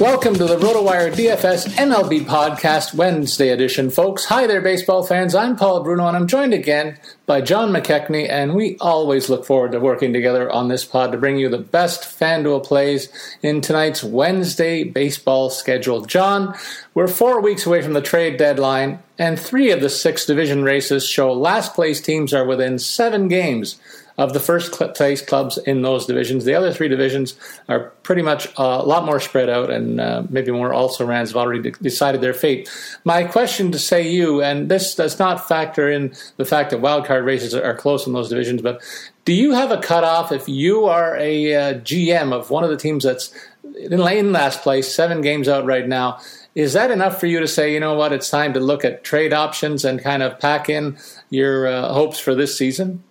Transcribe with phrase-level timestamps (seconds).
[0.00, 4.24] Welcome to the RotoWire DFS MLB Podcast Wednesday edition, folks.
[4.26, 5.34] Hi there, baseball fans.
[5.34, 9.72] I'm Paul Bruno, and I'm joined again by John McKechnie, and we always look forward
[9.72, 13.08] to working together on this pod to bring you the best FanDuel plays
[13.42, 16.02] in tonight's Wednesday baseball schedule.
[16.02, 16.56] John,
[16.94, 21.04] we're four weeks away from the trade deadline, and three of the six division races
[21.04, 23.80] show last place teams are within seven games
[24.18, 26.44] of the first place clubs in those divisions.
[26.44, 30.24] The other three divisions are pretty much uh, a lot more spread out, and uh,
[30.28, 32.68] maybe more also rans have already de- decided their fate.
[33.04, 37.24] My question to say you, and this does not factor in the fact that wildcard
[37.24, 38.82] races are close in those divisions, but
[39.24, 42.76] do you have a cutoff if you are a uh, GM of one of the
[42.76, 43.32] teams that's
[43.78, 46.18] in last place, seven games out right now?
[46.56, 49.04] Is that enough for you to say, you know what, it's time to look at
[49.04, 50.98] trade options and kind of pack in
[51.30, 53.04] your uh, hopes for this season?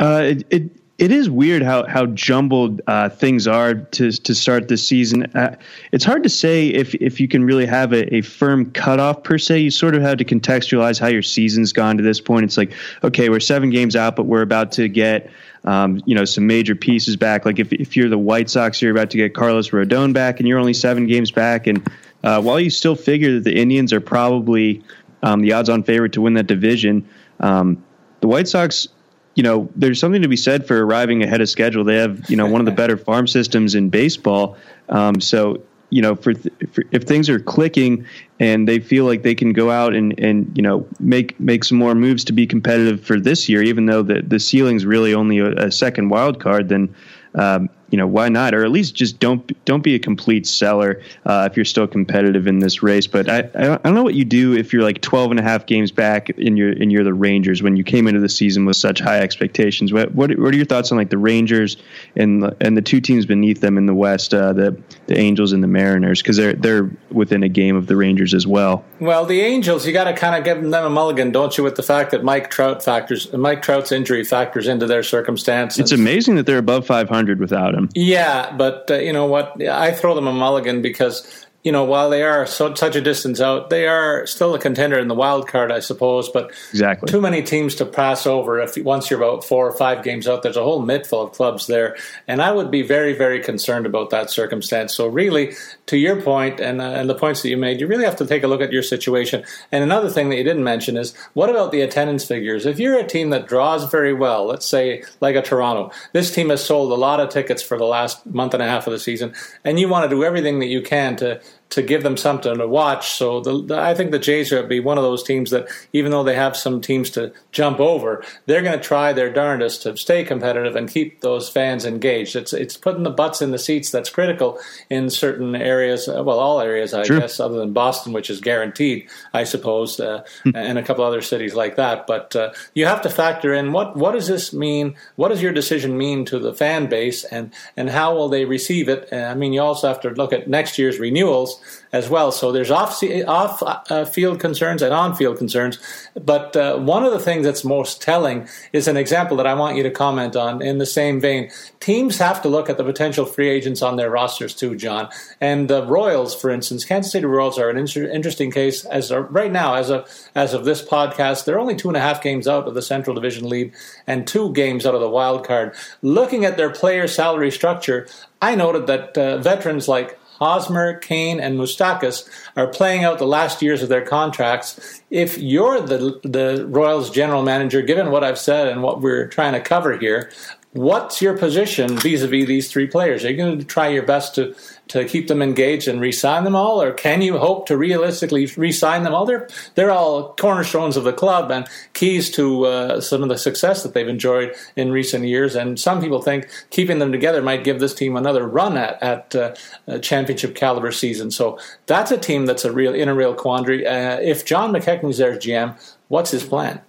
[0.00, 0.70] Uh, it, it
[1.02, 5.24] it is weird how how jumbled uh, things are to to start the season.
[5.34, 5.56] Uh,
[5.90, 9.36] it's hard to say if if you can really have a, a, firm cutoff per
[9.36, 9.58] se.
[9.58, 12.44] You sort of have to contextualize how your season's gone to this point.
[12.44, 12.72] It's like
[13.02, 15.30] okay, we're seven games out, but we're about to get.
[15.64, 17.46] Um, you know some major pieces back.
[17.46, 20.48] Like if if you're the White Sox, you're about to get Carlos Rodon back, and
[20.48, 21.68] you're only seven games back.
[21.68, 21.88] And
[22.24, 24.82] uh, while you still figure that the Indians are probably
[25.22, 27.08] um, the odds-on favorite to win that division,
[27.38, 27.80] um,
[28.22, 28.88] the White Sox
[29.34, 31.84] you know, there's something to be said for arriving ahead of schedule.
[31.84, 34.56] They have, you know, one of the better farm systems in baseball.
[34.88, 38.06] Um, so, you know, for, th- for, if things are clicking
[38.40, 41.76] and they feel like they can go out and, and you know make make some
[41.76, 45.38] more moves to be competitive for this year, even though the the ceiling's really only
[45.38, 46.94] a, a second wild card, then
[47.34, 48.54] um, you know why not?
[48.54, 52.46] Or at least just don't don't be a complete seller uh, if you're still competitive
[52.46, 53.06] in this race.
[53.06, 55.66] But I, I don't know what you do if you're like 12 and a half
[55.66, 58.78] games back in your in you're the Rangers when you came into the season with
[58.78, 59.92] such high expectations.
[59.92, 61.76] What what, what are your thoughts on like the Rangers
[62.16, 64.74] and the, and the two teams beneath them in the West uh, the
[65.06, 66.22] the Angels and the Mariners?
[66.22, 68.86] Because they're they're within a game of the Rangers as well.
[69.00, 71.76] Well the Angels you got to kind of give them a mulligan don't you with
[71.76, 76.36] the fact that Mike Trout factors Mike Trout's injury factors into their circumstance it's amazing
[76.36, 79.62] that they're above 500 without him yeah, but uh, you know what?
[79.62, 83.40] I throw them a mulligan because you know, while they are so, such a distance
[83.40, 86.28] out, they are still a contender in the wild card, I suppose.
[86.28, 88.60] But exactly too many teams to pass over.
[88.60, 91.32] If once you're about four or five games out, there's a whole mitt full of
[91.32, 94.92] clubs there, and I would be very, very concerned about that circumstance.
[94.92, 95.54] So, really,
[95.86, 98.26] to your point and uh, and the points that you made, you really have to
[98.26, 99.44] take a look at your situation.
[99.70, 102.66] And another thing that you didn't mention is what about the attendance figures?
[102.66, 106.50] If you're a team that draws very well, let's say like a Toronto, this team
[106.50, 108.98] has sold a lot of tickets for the last month and a half of the
[108.98, 109.32] season,
[109.64, 111.40] and you want to do everything that you can to
[111.72, 113.12] to give them something to watch.
[113.12, 115.50] So the, the, I think the Jays are going to be one of those teams
[115.52, 119.32] that, even though they have some teams to jump over, they're going to try their
[119.32, 122.36] darndest to stay competitive and keep those fans engaged.
[122.36, 124.58] It's it's putting the butts in the seats that's critical
[124.90, 126.08] in certain areas.
[126.08, 130.50] Well, all areas, I guess, other than Boston, which is guaranteed, I suppose, uh, hmm.
[130.54, 132.06] and a couple other cities like that.
[132.06, 134.94] But uh, you have to factor in what what does this mean?
[135.16, 138.90] What does your decision mean to the fan base, and and how will they receive
[138.90, 139.10] it?
[139.10, 141.61] I mean, you also have to look at next year's renewals
[141.92, 142.32] as well.
[142.32, 145.78] So there's off off uh, field concerns and on field concerns.
[146.14, 149.76] But uh, one of the things that's most telling is an example that I want
[149.76, 150.62] you to comment on.
[150.62, 151.50] In the same vein,
[151.80, 155.08] teams have to look at the potential free agents on their rosters too, John.
[155.40, 158.84] And the Royals, for instance, Kansas City Royals are an inter- interesting case.
[158.86, 162.00] As of, right now, as of as of this podcast, they're only two and a
[162.00, 163.72] half games out of the Central Division lead
[164.06, 165.74] and two games out of the wild card.
[166.00, 168.06] Looking at their player salary structure,
[168.40, 173.62] I noted that uh, veterans like Hosmer, Cain, and Moustakas are playing out the last
[173.62, 175.00] years of their contracts.
[175.10, 179.52] If you're the the Royals general manager, given what I've said and what we're trying
[179.52, 180.30] to cover here,
[180.72, 183.24] what's your position vis-a-vis these three players?
[183.24, 184.54] Are you going to try your best to
[184.92, 189.04] to keep them engaged and re-sign them all, or can you hope to realistically re-sign
[189.04, 189.24] them all?
[189.24, 193.82] They're they're all cornerstones of the club and keys to uh, some of the success
[193.82, 195.56] that they've enjoyed in recent years.
[195.56, 199.34] And some people think keeping them together might give this team another run at at
[199.34, 201.30] uh, championship caliber season.
[201.30, 203.86] So that's a team that's a real in a real quandary.
[203.86, 205.74] Uh, if John McKechnie's their GM,
[206.08, 206.82] what's his plan?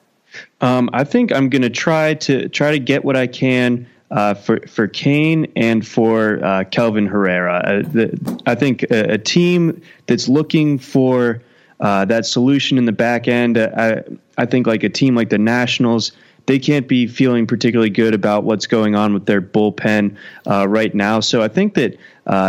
[0.60, 4.36] Um, I think I'm going to try to try to get what I can uh,
[4.36, 7.58] for for Cain and for uh, Kelvin Herrera.
[7.66, 11.42] Uh, the, I think a, a, team that's looking for
[11.80, 13.58] uh, that solution in the back end.
[13.58, 16.12] Uh, I, I think like a team like the Nationals
[16.46, 20.94] they can't be feeling particularly good about what's going on with their bullpen uh, right
[20.94, 21.22] now.
[21.22, 21.98] So I think that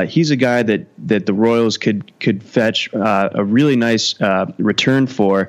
[0.08, 4.16] he's a guy that that the Royals could could fetch a really nice
[4.58, 5.48] return for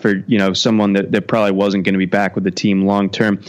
[0.00, 2.86] for you know someone that, that probably wasn't going to be back with the team
[2.86, 3.42] long term.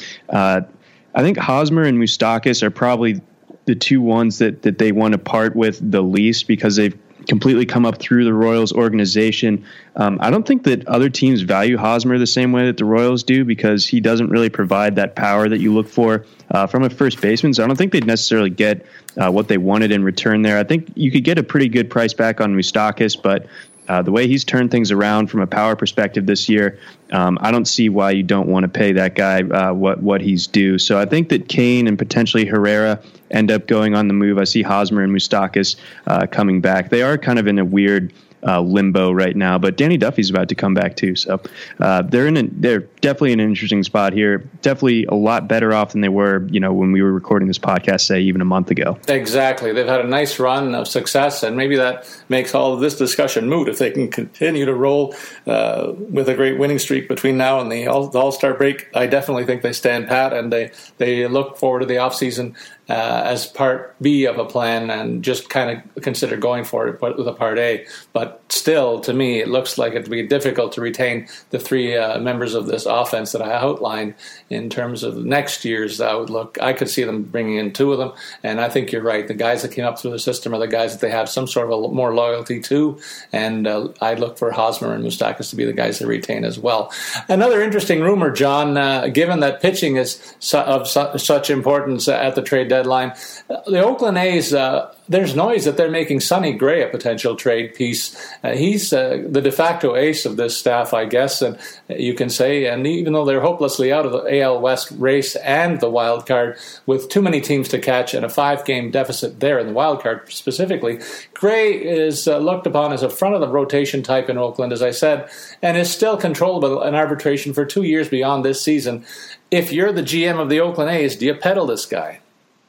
[1.15, 3.21] I think Hosmer and Moustakas are probably
[3.65, 7.65] the two ones that that they want to part with the least because they've completely
[7.65, 9.63] come up through the Royals organization.
[9.95, 13.23] Um, I don't think that other teams value Hosmer the same way that the Royals
[13.23, 16.89] do because he doesn't really provide that power that you look for uh, from a
[16.89, 17.53] first baseman.
[17.53, 18.85] So I don't think they'd necessarily get
[19.17, 20.57] uh, what they wanted in return there.
[20.57, 23.45] I think you could get a pretty good price back on Moustakas, but
[23.87, 26.79] uh, the way he's turned things around from a power perspective this year,
[27.11, 30.21] um, I don't see why you don't want to pay that guy uh, what what
[30.21, 30.77] he's due.
[30.77, 33.01] So I think that Cain and potentially Herrera
[33.31, 34.37] end up going on the move.
[34.37, 35.75] I see Hosmer and Moustakas
[36.07, 36.89] uh, coming back.
[36.89, 38.13] They are kind of in a weird
[38.45, 39.57] uh, limbo right now.
[39.57, 41.41] But Danny Duffy's about to come back too, so
[41.79, 42.37] uh, they're in.
[42.37, 44.39] A, they're definitely in an interesting spot here.
[44.61, 47.59] Definitely a lot better off than they were, you know, when we were recording this
[47.59, 48.97] podcast, say even a month ago.
[49.07, 52.97] Exactly, they've had a nice run of success, and maybe that makes all of this
[52.97, 55.15] discussion moot if they can continue to roll
[55.47, 58.89] uh, with a great winning streak between now and the All Star break.
[58.95, 62.55] I definitely think they stand pat, and they they look forward to the offseason
[62.89, 66.99] uh, as part B of a plan and just kind of consider going for it
[67.17, 67.85] with a part A.
[68.11, 72.19] But still, to me, it looks like it'd be difficult to retain the three uh,
[72.19, 74.15] members of this offense that I outlined
[74.53, 76.57] in terms of next year's outlook.
[76.61, 78.13] I could see them bringing in two of them,
[78.43, 79.27] and I think you're right.
[79.27, 81.47] The guys that came up through the system are the guys that they have some
[81.47, 82.99] sort of a more loyalty to,
[83.31, 86.59] and uh, I look for Hosmer and Moustakas to be the guys they retain as
[86.59, 86.91] well.
[87.27, 92.35] Another interesting rumor, John, uh, given that pitching is su- of su- such importance at
[92.35, 93.13] the trade deadline.
[93.47, 98.15] The Oakland A's uh, there's noise that they're making Sonny Gray a potential trade piece.
[98.43, 101.57] Uh, he's uh, the de facto ace of this staff, I guess, and
[101.89, 102.65] you can say.
[102.65, 106.57] And even though they're hopelessly out of the AL West race and the wild card,
[106.85, 110.31] with too many teams to catch and a five-game deficit there in the wild card
[110.31, 110.99] specifically,
[111.33, 114.81] Gray is uh, looked upon as a front of the rotation type in Oakland, as
[114.81, 115.29] I said,
[115.61, 119.05] and is still controllable in arbitration for two years beyond this season.
[119.51, 122.19] If you're the GM of the Oakland A's, do you peddle this guy?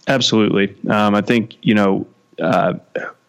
[0.07, 0.77] Absolutely.
[0.91, 2.07] Um, I think you know
[2.41, 2.75] uh,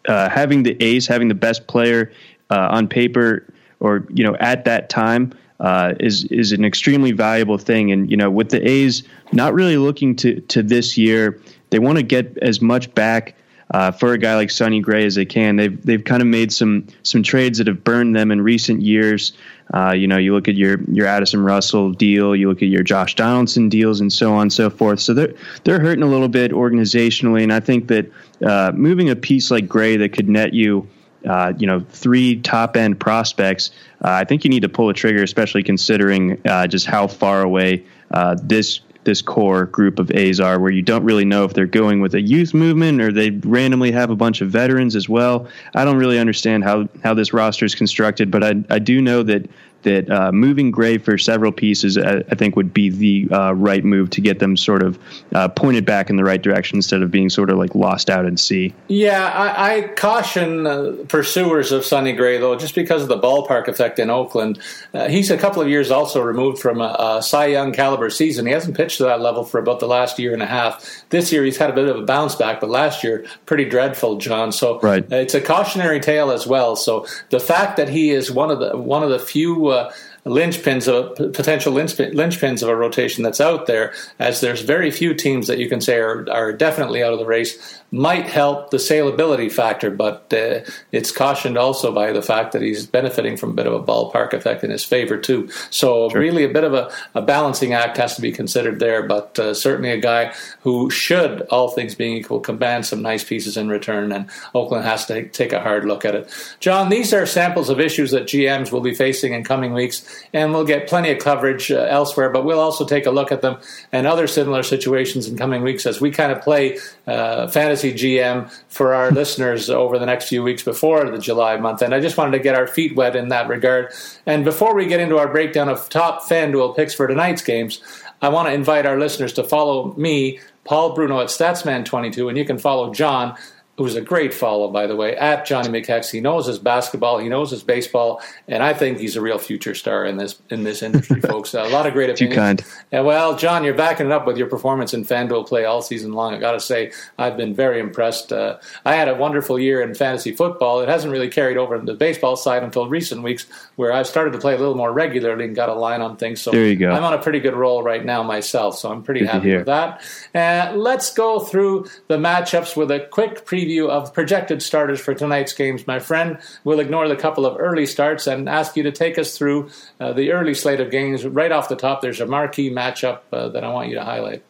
[0.08, 2.12] uh, having the ace, having the best player
[2.50, 3.46] uh, on paper,
[3.80, 5.32] or you know at that time.
[5.58, 7.90] Uh, is is an extremely valuable thing.
[7.90, 11.96] And you know, with the A's not really looking to to this year, they want
[11.96, 13.34] to get as much back
[13.70, 15.56] uh, for a guy like Sonny Gray as they can.
[15.56, 19.32] They've they've kind of made some some trades that have burned them in recent years.
[19.74, 22.84] Uh, you know, you look at your your Addison Russell deal, you look at your
[22.84, 25.00] Josh Donaldson deals, and so on and so forth.
[25.00, 28.10] So they're they're hurting a little bit organizationally, and I think that
[28.44, 30.88] uh, moving a piece like Gray that could net you.
[31.26, 33.72] Uh, you know, three top end prospects.
[34.04, 37.42] Uh, I think you need to pull a trigger, especially considering uh, just how far
[37.42, 41.54] away uh, this this core group of A's are, where you don't really know if
[41.54, 45.08] they're going with a youth movement or they randomly have a bunch of veterans as
[45.08, 45.48] well.
[45.74, 49.22] I don't really understand how how this roster is constructed, but I I do know
[49.22, 49.48] that
[49.82, 53.84] that uh, moving Gray for several pieces, I, I think, would be the uh, right
[53.84, 54.98] move to get them sort of
[55.34, 58.26] uh, pointed back in the right direction instead of being sort of like lost out
[58.26, 58.74] at sea.
[58.88, 63.68] Yeah, I, I caution uh, pursuers of Sonny Gray, though, just because of the ballpark
[63.68, 64.58] effect in Oakland.
[64.92, 68.46] Uh, he's a couple of years also removed from a, a Cy Young caliber season.
[68.46, 71.04] He hasn't pitched to that level for about the last year and a half.
[71.10, 74.18] This year, he's had a bit of a bounce back, but last year, pretty dreadful,
[74.18, 74.52] John.
[74.52, 75.04] So right.
[75.12, 76.76] it's a cautionary tale as well.
[76.76, 79.92] So the fact that he is one of the one of the few uh,
[80.24, 85.46] linchpins of potential linchpins of a rotation that's out there, as there's very few teams
[85.46, 89.50] that you can say are, are definitely out of the race might help the saleability
[89.50, 90.60] factor, but uh,
[90.92, 94.34] it's cautioned also by the fact that he's benefiting from a bit of a ballpark
[94.34, 95.48] effect in his favor too.
[95.70, 96.20] So sure.
[96.20, 99.02] really, a bit of a, a, balancing act has to be considered there.
[99.02, 103.56] But uh, certainly, a guy who should, all things being equal, command some nice pieces
[103.56, 106.56] in return, and Oakland has to take a hard look at it.
[106.60, 110.52] John, these are samples of issues that GMs will be facing in coming weeks, and
[110.52, 112.28] we'll get plenty of coverage uh, elsewhere.
[112.28, 113.58] But we'll also take a look at them
[113.90, 118.18] and other similar situations in coming weeks as we kind of play uh, fantasy fantasy
[118.18, 121.82] GM for our listeners over the next few weeks before the July month.
[121.82, 123.92] And I just wanted to get our feet wet in that regard.
[124.24, 127.80] And before we get into our breakdown of top FanDuel picks for tonight's games,
[128.22, 132.44] I want to invite our listeners to follow me, Paul Bruno at Statsman22, and you
[132.44, 133.36] can follow John
[133.78, 136.10] who's a great follow, by the way, at Johnny McHex.
[136.10, 139.74] He knows his basketball, he knows his baseball, and I think he's a real future
[139.74, 141.54] star in this in this industry, folks.
[141.54, 142.34] A lot of great opinions.
[142.34, 142.64] Too kind.
[142.92, 146.12] And well, John, you're backing it up with your performance in FanDuel play all season
[146.12, 146.34] long.
[146.34, 148.32] I got to say, I've been very impressed.
[148.32, 150.80] Uh, I had a wonderful year in fantasy football.
[150.80, 154.32] It hasn't really carried over to the baseball side until recent weeks, where I've started
[154.32, 156.40] to play a little more regularly and got a line on things.
[156.40, 156.90] So there you go.
[156.90, 159.66] I'm on a pretty good roll right now myself, so I'm pretty good happy with
[159.66, 160.02] that.
[160.34, 165.14] Uh, let's go through the matchups with a quick preview of projected projected starters for
[165.14, 166.38] tonight's games, my friend.
[166.62, 170.12] We'll ignore the couple of early starts and ask you to take us through uh,
[170.12, 171.24] the early slate of games.
[171.24, 174.42] Right off the top, there's a marquee matchup uh, that I want you to highlight.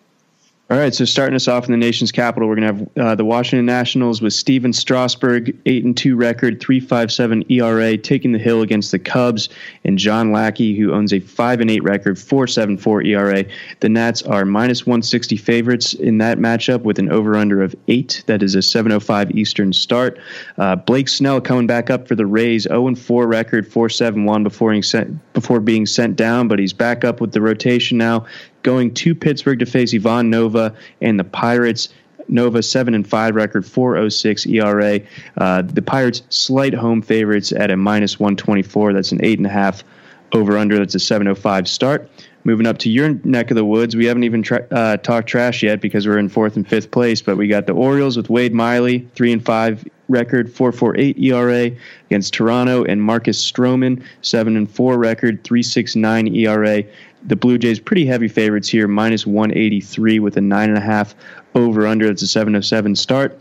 [0.69, 3.15] All right, so starting us off in the nation's capital, we're going to have uh,
[3.15, 8.33] the Washington Nationals with Stephen Strasburg, eight and two record, three five seven ERA, taking
[8.33, 9.49] the hill against the Cubs,
[9.85, 13.45] and John Lackey, who owns a five and eight record, four seven four ERA.
[13.79, 17.77] The Nats are minus one sixty favorites in that matchup with an over under of
[17.87, 18.25] eight.
[18.27, 20.19] That is a seven oh five Eastern start.
[20.59, 24.25] Uh, Blake Snell coming back up for the Rays, zero and four record, four seven
[24.25, 27.99] one before being sent before being sent down, but he's back up with the rotation
[27.99, 28.27] now
[28.67, 31.89] going to Pittsburgh to face Ivan Nova and the Pirates.
[32.29, 35.01] Nova seven and five record, four oh six ERA.
[35.39, 38.93] Uh, the Pirates slight home favorites at a minus one twenty four.
[38.93, 39.85] That's an eight and a half
[40.33, 40.77] over under.
[40.77, 42.11] That's a seven oh five start.
[42.43, 45.63] Moving up to your neck of the woods, we haven't even tra- uh, talked trash
[45.63, 47.23] yet because we're in fourth and fifth place.
[47.23, 51.17] But we got the Orioles with Wade Miley, three and five record, four four eight
[51.19, 51.71] ERA
[52.07, 56.83] against Toronto, and Marcus Stroman, seven and four record, three six nine ERA
[57.27, 61.15] the Blue Jays pretty heavy favorites here, minus 183 with a nine and a half
[61.55, 62.07] over under.
[62.07, 63.39] That's a 707 start.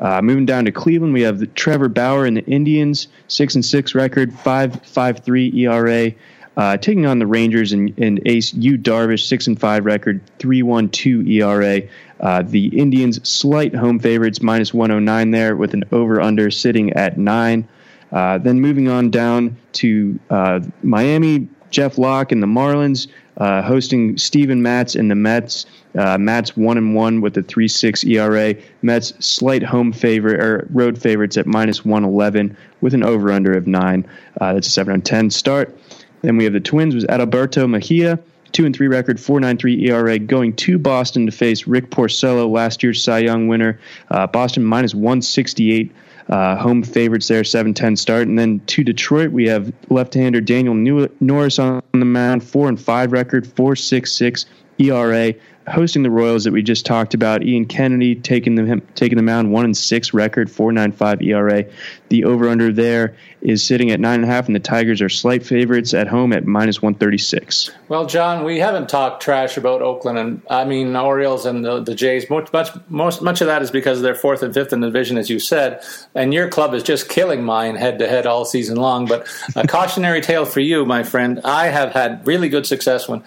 [0.00, 3.64] Uh, moving down to Cleveland, we have the Trevor Bauer and the Indians, six and
[3.64, 6.12] six record, five five three ERA.
[6.56, 10.62] Uh, taking on the Rangers and, and Ace Yu Darvish, six and five record, three
[10.62, 11.82] one two ERA.
[12.18, 17.68] Uh, the Indians slight home favorites, 109 there, with an over under sitting at nine.
[18.10, 23.06] Uh, then moving on down to uh, Miami, Jeff Locke and the Marlins
[23.40, 25.66] uh, hosting Steven Matz and the Mets.
[25.98, 26.16] Uh,
[26.54, 28.54] one and one with a three six ERA.
[28.82, 33.52] Mets slight home favorite or road favorites at minus one eleven with an over under
[33.52, 34.08] of nine.
[34.40, 35.76] Uh, that's a seven on ten start.
[36.22, 38.20] Then we have the Twins with Adalberto Mejia.
[38.52, 43.00] Two and three record, 4.93 ERA, going to Boston to face Rick Porcello, last year's
[43.00, 43.78] Cy Young winner.
[44.10, 45.92] Uh, Boston minus 168
[46.30, 48.28] uh, home favorites there, 7 10 start.
[48.28, 50.74] And then to Detroit, we have left hander Daniel
[51.20, 54.46] Norris on the mound, 4 and 5 record, 4.66
[54.78, 55.34] ERA
[55.70, 57.42] hosting the Royals that we just talked about.
[57.42, 61.64] Ian Kennedy taking the taking the mound, one and six record, four nine five ERA.
[62.08, 65.08] The over under there is sitting at nine and a half, and the Tigers are
[65.08, 67.70] slight favorites at home at minus one thirty six.
[67.88, 71.94] Well, John, we haven't talked trash about Oakland and I mean Orioles and the, the
[71.94, 72.28] Jays.
[72.28, 75.16] Much much most much of that is because they're fourth and fifth in the division,
[75.16, 75.82] as you said,
[76.14, 79.06] and your club is just killing mine head to head all season long.
[79.06, 81.40] But a cautionary tale for you, my friend.
[81.44, 83.22] I have had really good success when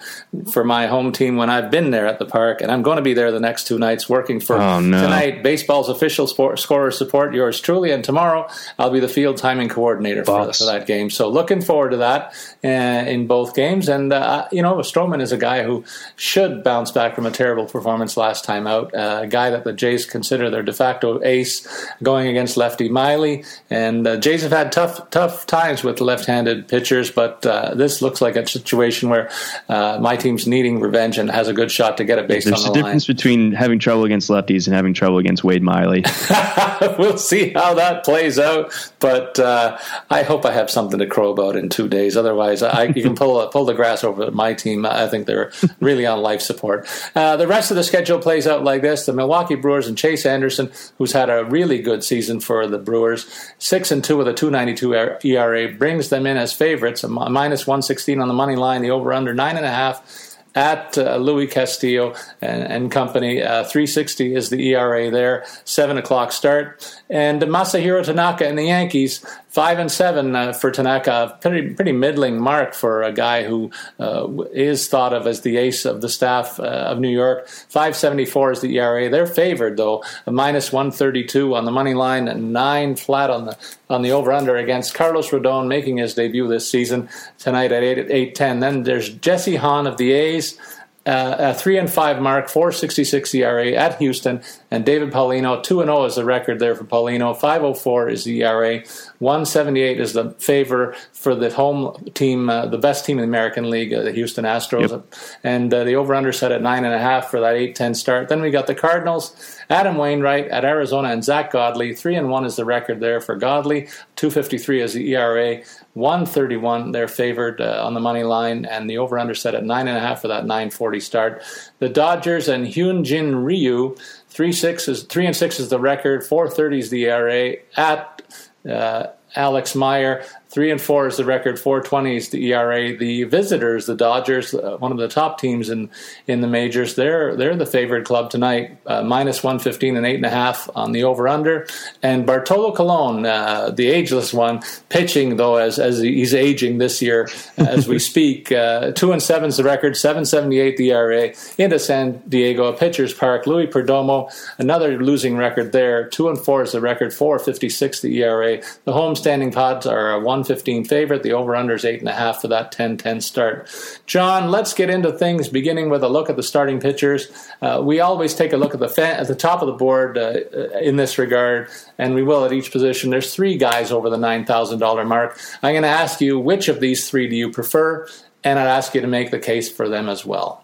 [0.52, 3.02] for my home team when I've been there at the Park, and I'm going to
[3.02, 5.02] be there the next two nights working for oh, no.
[5.02, 7.34] tonight baseball's official sport, scorer support.
[7.34, 11.10] Yours truly, and tomorrow I'll be the field timing coordinator for, for, that game.
[11.10, 12.68] So looking forward to that uh,
[13.08, 13.88] in both games.
[13.88, 15.84] And uh, you know, Stroman is a guy who
[16.16, 18.94] should bounce back from a terrible performance last time out.
[18.94, 21.66] Uh, a guy that the Jays consider their de facto ace,
[22.02, 23.44] going against lefty Miley.
[23.70, 28.20] And uh, Jays have had tough tough times with left-handed pitchers, but uh, this looks
[28.20, 29.30] like a situation where
[29.68, 32.64] uh, my team's needing revenge and has a good shot to get it based There's
[32.64, 32.72] on the line.
[32.72, 36.04] There's a difference between having trouble against lefties and having trouble against Wade Miley.
[36.98, 39.78] we'll see how that plays out, but uh,
[40.10, 42.16] I hope I have something to crow about in two days.
[42.16, 44.86] Otherwise, I, you can pull pull the grass over my team.
[44.86, 46.88] I think they're really on life support.
[47.14, 50.26] Uh, the rest of the schedule plays out like this: the Milwaukee Brewers and Chase
[50.26, 53.26] Anderson, who's had a really good season for the Brewers,
[53.58, 57.08] six and two with a two ninety two ERA, brings them in as favorites, a
[57.08, 58.82] minus one sixteen on the money line.
[58.82, 63.42] The over under nine and a half at uh, Luis Castillo and, and company.
[63.42, 65.44] Uh, 360 is the ERA there.
[65.64, 67.02] Seven o'clock start.
[67.10, 72.40] And Masahiro Tanaka and the Yankees five and seven uh, for Tanaka, pretty pretty middling
[72.40, 73.70] mark for a guy who
[74.00, 77.46] uh, is thought of as the ace of the staff uh, of New York.
[77.48, 79.10] Five seventy four is the ERA.
[79.10, 83.44] They're favored though, minus one thirty two on the money line, and nine flat on
[83.44, 83.58] the
[83.90, 88.10] on the over under against Carlos Rodon making his debut this season tonight at eight
[88.10, 88.60] eight ten.
[88.60, 90.58] Then there's Jesse Hahn of the A's
[91.06, 95.88] uh, a three and five mark, 466 ERA at Houston, and David Paulino, 2 and
[95.88, 98.82] 0 is the record there for Paulino, 504 is the ERA,
[99.18, 103.68] 178 is the favor for the home team, uh, the best team in the American
[103.68, 105.14] League, uh, the Houston Astros, yep.
[105.42, 108.28] and uh, the over under set at 9.5 for that 8 10 start.
[108.28, 112.46] Then we got the Cardinals, Adam Wainwright at Arizona, and Zack Godley, 3 and 1
[112.46, 115.62] is the record there for Godley, 253 is the ERA,
[115.94, 120.18] 131 they're favored uh, on the money line, and the over under set at 9.5
[120.18, 121.42] for that 940 start.
[121.78, 123.96] The Dodgers and Hyunjin Ryu,
[124.28, 126.24] three six is three and six is the record.
[126.24, 128.22] Four thirty is the ERA at
[128.68, 130.24] uh, Alex Meyer.
[130.54, 131.58] Three and four is the record.
[131.58, 132.96] Four twenty is the ERA.
[132.96, 135.90] The visitors, the Dodgers, uh, one of the top teams in
[136.28, 136.94] in the majors.
[136.94, 138.78] They're they're the favored club tonight.
[138.86, 141.66] Uh, minus one fifteen and eight and a half on the over under.
[142.04, 147.28] And Bartolo Colon, uh, the ageless one, pitching though as as he's aging this year
[147.56, 148.52] as we speak.
[148.52, 149.96] Uh, two and seven is the record.
[149.96, 153.48] Seven seventy eight the ERA into San Diego, a pitcher's park.
[153.48, 156.08] Luis Perdomo, another losing record there.
[156.08, 157.12] Two and four is the record.
[157.12, 158.62] Four fifty six the ERA.
[158.84, 161.22] The home standing pods are one 115 favorite.
[161.22, 163.68] The over under is 8.5 for that 10 10 start.
[164.06, 167.28] John, let's get into things beginning with a look at the starting pitchers.
[167.62, 170.40] Uh, we always take a look at the, at the top of the board uh,
[170.80, 173.10] in this regard, and we will at each position.
[173.10, 175.38] There's three guys over the $9,000 mark.
[175.62, 178.06] I'm going to ask you which of these three do you prefer,
[178.42, 180.63] and I'd ask you to make the case for them as well.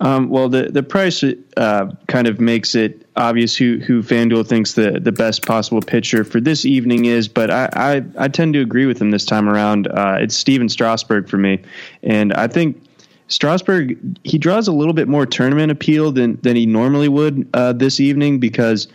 [0.00, 1.24] Um, well, the the price
[1.56, 6.22] uh, kind of makes it obvious who who FanDuel thinks the the best possible pitcher
[6.22, 9.48] for this evening is, but I I, I tend to agree with him this time
[9.48, 9.88] around.
[9.88, 11.62] Uh, it's Stephen Strasburg for me,
[12.02, 12.82] and I think.
[13.28, 17.72] Strasburg, he draws a little bit more tournament appeal than, than he normally would uh,
[17.72, 18.86] this evening because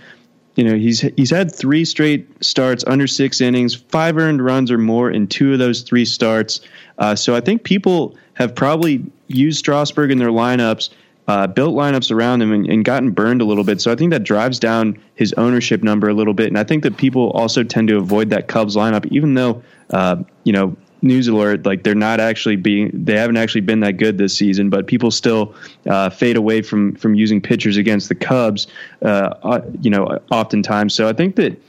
[0.56, 4.78] you know he's he's had three straight starts under six innings, five earned runs or
[4.78, 6.62] more in two of those three starts.
[6.98, 9.04] Uh, so I think people have probably
[9.36, 10.90] used Strasburg in their lineups,
[11.28, 13.80] uh, built lineups around him, and, and, gotten burned a little bit.
[13.80, 16.48] So I think that drives down his ownership number a little bit.
[16.48, 20.18] And I think that people also tend to avoid that Cubs lineup, even though uh,
[20.44, 24.20] you know news alert like they're not actually being they haven't actually been that good
[24.20, 25.56] this season but people still
[25.88, 28.68] uh, fade away from from using pitchers against the cubs
[29.02, 31.60] uh, uh you know oftentimes so i think that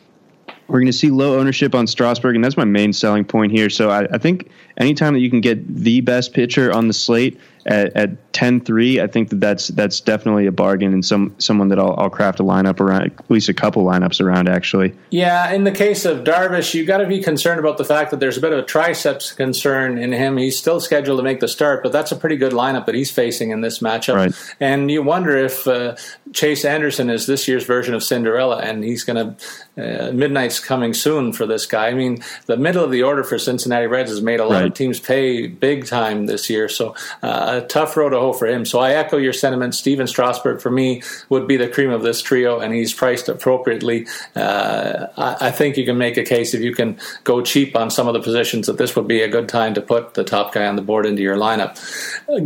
[0.68, 3.68] we're going to see low ownership on Strasburg, and that's my main selling point here.
[3.68, 4.48] So I, I think
[4.78, 9.06] anytime that you can get the best pitcher on the slate at, at 10-3, I
[9.06, 12.42] think that that's that's definitely a bargain and some someone that I'll, I'll craft a
[12.42, 14.94] lineup around, at least a couple lineups around actually.
[15.10, 18.20] Yeah, in the case of Darvish, you got to be concerned about the fact that
[18.20, 20.36] there's a bit of a triceps concern in him.
[20.36, 23.10] He's still scheduled to make the start, but that's a pretty good lineup that he's
[23.10, 24.14] facing in this matchup.
[24.14, 24.54] Right.
[24.60, 25.96] And you wonder if uh,
[26.32, 29.36] Chase Anderson is this year's version of Cinderella, and he's going
[29.76, 31.88] to uh, midnight's coming soon for this guy.
[31.88, 34.66] I mean, the middle of the order for Cincinnati Reds has made a lot right.
[34.66, 38.66] of teams pay big time this year, so uh, a tough road to for him.
[38.66, 39.74] So I echo your sentiment.
[39.74, 44.06] Stephen Strasburg, for me, would be the cream of this trio, and he's priced appropriately.
[44.36, 47.90] Uh, I, I, think you can make a case if you can go cheap on
[47.90, 50.52] some of the positions that this would be a good time to put the top
[50.52, 51.72] guy on the board into your lineup.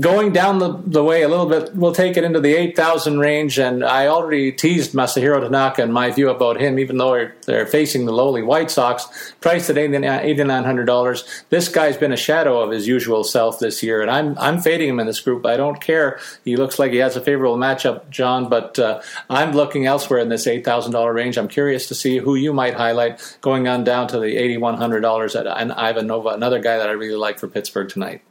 [0.00, 3.58] Going down the, the way a little bit, we'll take it into the 8,000 range,
[3.58, 7.66] and I already teased Masahiro Tanaka and my view about him, even though they're, they're
[7.66, 11.44] facing the lowly White Sox, priced at $8,900.
[11.50, 14.88] This guy's been a shadow of his usual self this year, and I'm I'm fading
[14.88, 15.44] him in this group.
[15.44, 16.20] I don't don't care.
[16.44, 20.28] He looks like he has a favorable matchup, John, but uh, I'm looking elsewhere in
[20.28, 21.36] this $8,000 range.
[21.36, 25.46] I'm curious to see who you might highlight going on down to the $8,100 at
[25.46, 28.22] an Ivan Nova, another guy that I really like for Pittsburgh tonight.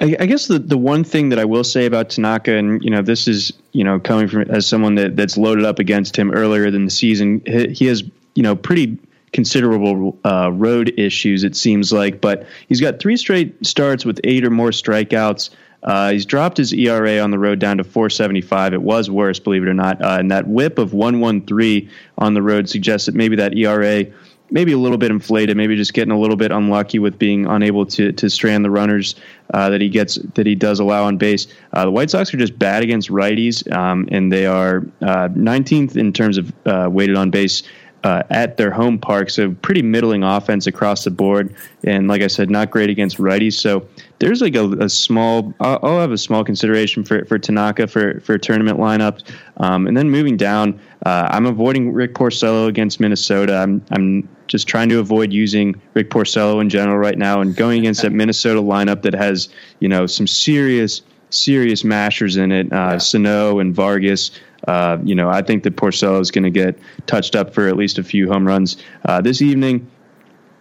[0.00, 3.02] I, guess the, the one thing that I will say about Tanaka, and you know,
[3.02, 6.70] this is you know coming from as someone that, that's loaded up against him earlier
[6.70, 8.04] than the season, he, he has
[8.36, 8.96] you know pretty
[9.32, 12.20] considerable uh, road issues, it seems like.
[12.20, 15.50] But he's got three straight starts with eight or more strikeouts.
[15.82, 18.74] Uh, he's dropped his ERA on the road down to 475.
[18.74, 20.02] It was worse, believe it or not.
[20.02, 21.88] Uh, and that whip of 113
[22.18, 24.06] on the road suggests that maybe that ERA
[24.50, 27.86] maybe a little bit inflated, maybe just getting a little bit unlucky with being unable
[27.86, 29.14] to to strand the runners
[29.54, 31.46] uh, that he gets that he does allow on base.
[31.72, 36.00] Uh, the White Sox are just bad against righties, um, and they are 19th uh,
[36.00, 37.62] in terms of uh, weighted on base
[38.04, 39.30] uh, at their home park.
[39.30, 43.54] So pretty middling offense across the board, and like I said, not great against righties.
[43.54, 43.86] So
[44.18, 45.52] there's like a, a small.
[45.60, 49.22] I'll, I'll, have a small consideration for for Tanaka for for tournament lineups,
[49.58, 53.56] um, and then moving down, uh, I'm avoiding Rick Porcello against Minnesota.
[53.56, 57.80] I'm I'm just trying to avoid using Rick Porcello in general right now, and going
[57.80, 59.48] against that Minnesota lineup that has
[59.80, 62.98] you know some serious serious mashers in it, uh, yeah.
[62.98, 64.30] Sano and Vargas.
[64.66, 67.76] Uh, you know, I think that Porcello is going to get touched up for at
[67.76, 69.88] least a few home runs uh, this evening.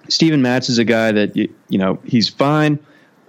[0.09, 2.79] Steven Matz is a guy that you, you know he's fine.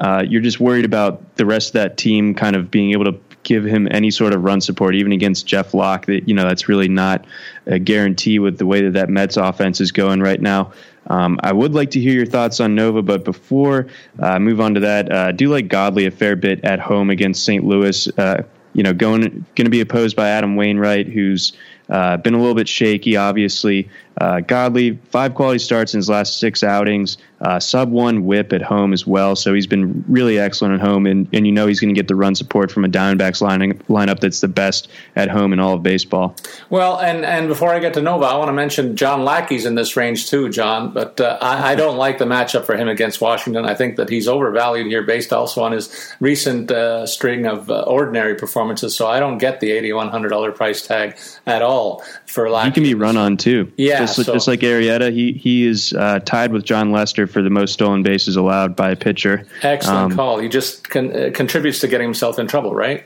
[0.00, 3.18] Uh, you're just worried about the rest of that team kind of being able to
[3.42, 6.06] give him any sort of run support, even against Jeff Locke.
[6.06, 7.24] That you know that's really not
[7.66, 10.72] a guarantee with the way that that Mets offense is going right now.
[11.08, 13.86] Um, I would like to hear your thoughts on Nova, but before
[14.20, 16.80] I uh, move on to that, uh, I do like Godley a fair bit at
[16.80, 17.64] home against St.
[17.64, 18.06] Louis.
[18.18, 18.42] Uh,
[18.78, 19.22] you know, going
[19.56, 21.52] going to be opposed by Adam Wainwright, who's
[21.88, 23.90] uh, been a little bit shaky, obviously.
[24.20, 28.62] Uh, Godley, five quality starts in his last six outings, uh, sub one whip at
[28.62, 29.36] home as well.
[29.36, 32.08] So he's been really excellent at home, and, and you know he's going to get
[32.08, 35.74] the run support from a Diamondbacks lining, lineup that's the best at home in all
[35.74, 36.34] of baseball.
[36.68, 39.76] Well, and, and before I get to Nova, I want to mention John Lackey's in
[39.76, 43.20] this range too, John, but uh, I, I, don't like the matchup for him against
[43.20, 43.64] Washington.
[43.64, 47.82] I think that he's overvalued here based also on his recent uh, string of uh,
[47.82, 52.68] ordinary performances, so I don't get the $8,100 price tag at all for Lackey.
[52.68, 53.72] He can be run on too.
[53.76, 57.42] Yeah just, so, just like Arrieta, he he is uh, tied with Jon Lester for
[57.42, 59.46] the most stolen bases allowed by a pitcher.
[59.62, 60.38] Excellent um, call.
[60.38, 63.04] He just con- uh, contributes to getting himself in trouble, right?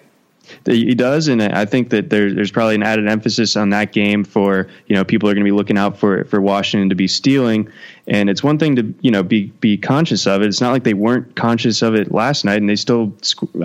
[0.64, 4.22] He does, and I think that there, there's probably an added emphasis on that game
[4.22, 7.08] for you know people are going to be looking out for for Washington to be
[7.08, 7.68] stealing,
[8.06, 10.46] and it's one thing to you know be be conscious of it.
[10.46, 13.12] It's not like they weren't conscious of it last night, and they still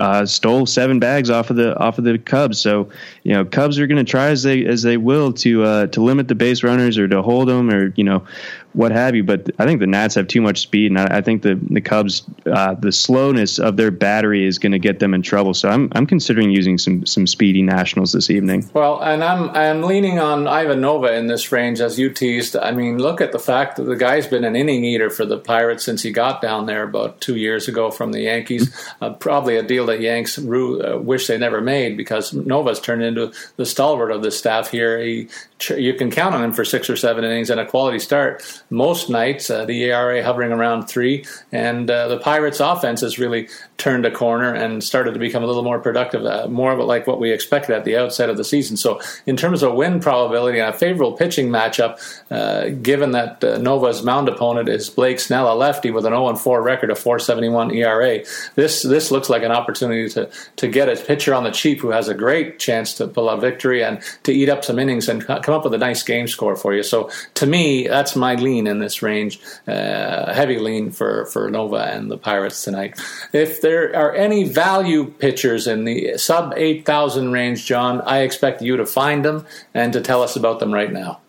[0.00, 2.58] uh, stole seven bags off of the off of the Cubs.
[2.58, 2.88] So
[3.22, 6.02] you know Cubs are going to try as they as they will to uh, to
[6.02, 8.24] limit the base runners or to hold them or you know
[8.72, 9.24] what have you.
[9.24, 11.80] But I think the Nats have too much speed, and I, I think the the
[11.80, 15.54] Cubs uh, the slowness of their battery is going to get them in trouble.
[15.54, 18.68] So I'm I'm considering using some some speedy Nationals this evening.
[18.74, 22.56] Well, and I'm I'm leaning on Ivan Nova in this range as you teased.
[22.56, 25.38] I mean, look at the fact that the guy's been an inning eater for the
[25.38, 28.74] Pirates since he got down there about two years ago from the Yankees.
[29.00, 33.32] Uh, probably a deal that Yanks uh, wish they never made because Nova's turned into
[33.56, 34.98] the stalwart of the staff here.
[35.00, 35.28] He
[35.76, 39.10] you can count on him for six or seven innings and a quality start most
[39.10, 39.50] nights.
[39.50, 44.10] Uh, the ERA hovering around three, and uh, the Pirates' offense has really turned a
[44.10, 47.74] corner and started to become a little more productive, uh, more like what we expected
[47.74, 48.76] at the outset of the season.
[48.76, 51.98] So, in terms of win probability and a favorable pitching matchup,
[52.30, 56.62] uh, given that uh, Nova's mound opponent is Blake Snell, a lefty with an 0-4
[56.62, 58.24] record of 4.71 ERA,
[58.56, 61.90] this this looks like an opportunity to to get a pitcher on the cheap who
[61.90, 65.24] has a great chance to pull a victory and to eat up some innings and
[65.24, 66.82] come up with a nice game score for you.
[66.82, 71.76] So to me, that's my lean in this range, uh, heavy lean for, for Nova
[71.76, 72.98] and the Pirates tonight.
[73.32, 78.76] If there are any value pitchers in the sub 8,000 range, John, I expect you
[78.76, 81.20] to find them and to tell us about them right now.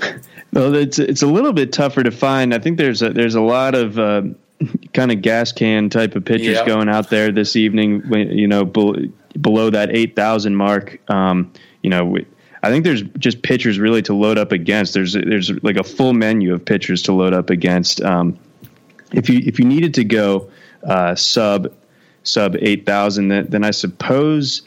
[0.50, 2.54] Well, it's it's a little bit tougher to find.
[2.54, 4.22] I think there's a, there's a lot of uh,
[4.94, 6.66] kind of gas can type of pitchers yep.
[6.66, 8.02] going out there this evening.
[8.12, 10.98] You know, below that eight thousand mark.
[11.10, 12.16] Um, you know,
[12.62, 14.94] I think there's just pitchers really to load up against.
[14.94, 18.00] There's there's like a full menu of pitchers to load up against.
[18.00, 18.38] Um,
[19.12, 20.50] if you if you needed to go
[20.82, 21.72] uh, sub
[22.22, 24.62] sub eight thousand, then, then I suppose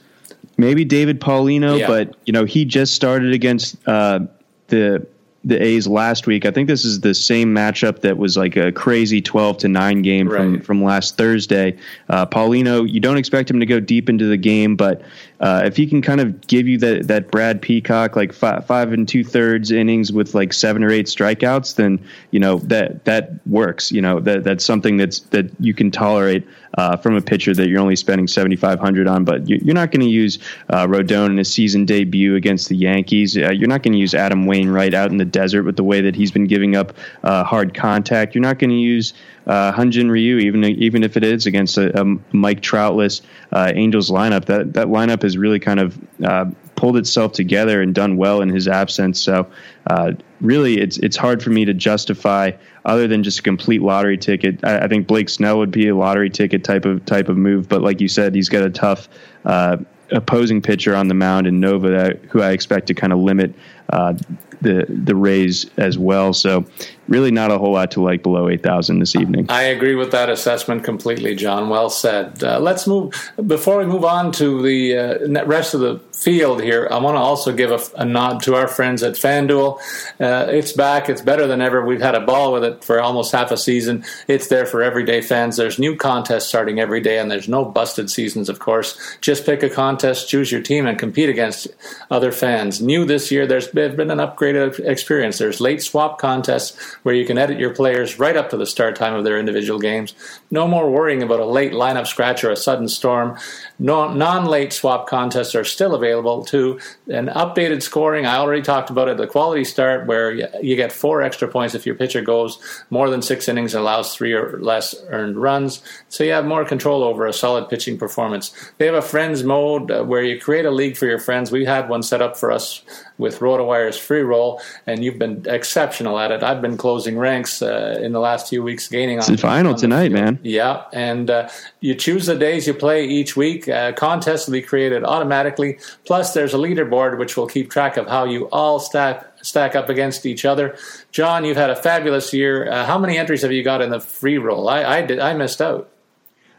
[0.58, 1.80] maybe David Paulino.
[1.80, 1.88] Yeah.
[1.88, 4.22] But you know he just started against uh,
[4.68, 5.06] the
[5.44, 6.46] the A's last week.
[6.46, 10.02] I think this is the same matchup that was like a crazy 12 to 9
[10.04, 10.38] game right.
[10.38, 11.78] from, from last Thursday.
[12.10, 15.02] Uh, Paulino, you don't expect him to go deep into the game, but
[15.40, 18.94] uh, if he can kind of give you that, that Brad Peacock, like five, five
[18.94, 22.00] and two thirds innings with like seven or eight strikeouts, then,
[22.30, 23.92] you know, that, that works.
[23.92, 27.68] You know, that, that's something that's, that you can tolerate uh, from a pitcher that
[27.68, 31.52] you're only spending 7,500 on, but you're not going to use uh, Rodon in his
[31.52, 33.38] season debut against the Yankees.
[33.38, 36.02] Uh, you're not going to use Adam Wainwright out in the desert with the way
[36.02, 38.36] that he's been giving up uh, hard contact.
[38.36, 39.14] You're not going to use
[39.48, 44.12] uh, Hyun-Jin Ryu, even even if it is against a, a Mike Troutless uh, Angels
[44.12, 44.46] lineup.
[44.46, 46.46] That that lineup has really kind of uh,
[46.82, 49.22] pulled itself together and done well in his absence.
[49.22, 49.46] So
[49.86, 52.54] uh, really, it's it's hard for me to justify
[52.86, 54.66] other than just a complete lottery ticket.
[54.66, 57.70] I, I, think Blake Snell would be a lottery ticket type of type of move,
[57.70, 59.08] but like you said, he's got a tough.
[59.46, 59.78] Uh,
[60.14, 63.56] opposing pitcher on the mound in Nova, that, who I expect to kind of limit
[63.94, 64.14] uh,
[64.60, 66.34] the the Rays as well.
[66.34, 66.66] So
[67.08, 69.46] really not a whole lot to like below 8,000 this evening.
[69.50, 71.70] I agree with that assessment completely, John.
[71.70, 72.44] Well said.
[72.44, 76.88] Uh, let's move, before we move on to the uh, rest of the field here,
[76.90, 79.80] I want to also give a, a nod to our friends at FanDuel.
[80.20, 81.10] Uh, it's back.
[81.10, 81.84] It's better than ever.
[81.84, 84.06] We've had a ball with it for almost half a season.
[84.28, 85.58] It's there for everyday fans.
[85.58, 88.98] There's new contests starting every day, and there's no busted seasons, of course.
[89.22, 91.68] Just pick a contest, choose your team, and compete against
[92.10, 92.82] other fans.
[92.82, 95.40] New this year, there's been an upgraded experience.
[95.40, 98.96] There's late swap contests where you can edit your players right up to the start
[98.96, 100.14] time of their individual games.
[100.50, 103.38] No more worrying about a late lineup scratch or a sudden storm.
[103.80, 106.80] No, non-late swap contests are still available too.
[107.12, 109.18] And updated scoring, I already talked about it.
[109.18, 112.58] The quality start, where you get four extra points if your pitcher goes
[112.90, 115.82] more than six innings and allows three or less earned runs.
[116.10, 118.54] So you have more control over a solid pitching performance.
[118.78, 121.52] They have a friends mode uh, where you create a league for your friends.
[121.52, 122.84] We had one set up for us
[123.18, 126.44] with RotoWire's free roll, and you've been exceptional at it.
[126.44, 129.32] I've been closing ranks uh, in the last few weeks, gaining on.
[129.32, 130.40] It's final on tonight, man.
[130.42, 131.48] Yeah, and uh,
[131.80, 133.70] you choose the days you play each week.
[133.70, 135.78] Uh, contests will be created automatically.
[136.06, 139.90] Plus, there's a leaderboard which will keep track of how you all stack stack up
[139.90, 140.76] against each other.
[141.12, 142.70] John, you've had a fabulous year.
[142.70, 144.68] Uh, how many entries have you got in the free roll?
[144.68, 145.20] I, I did.
[145.20, 145.88] I missed out.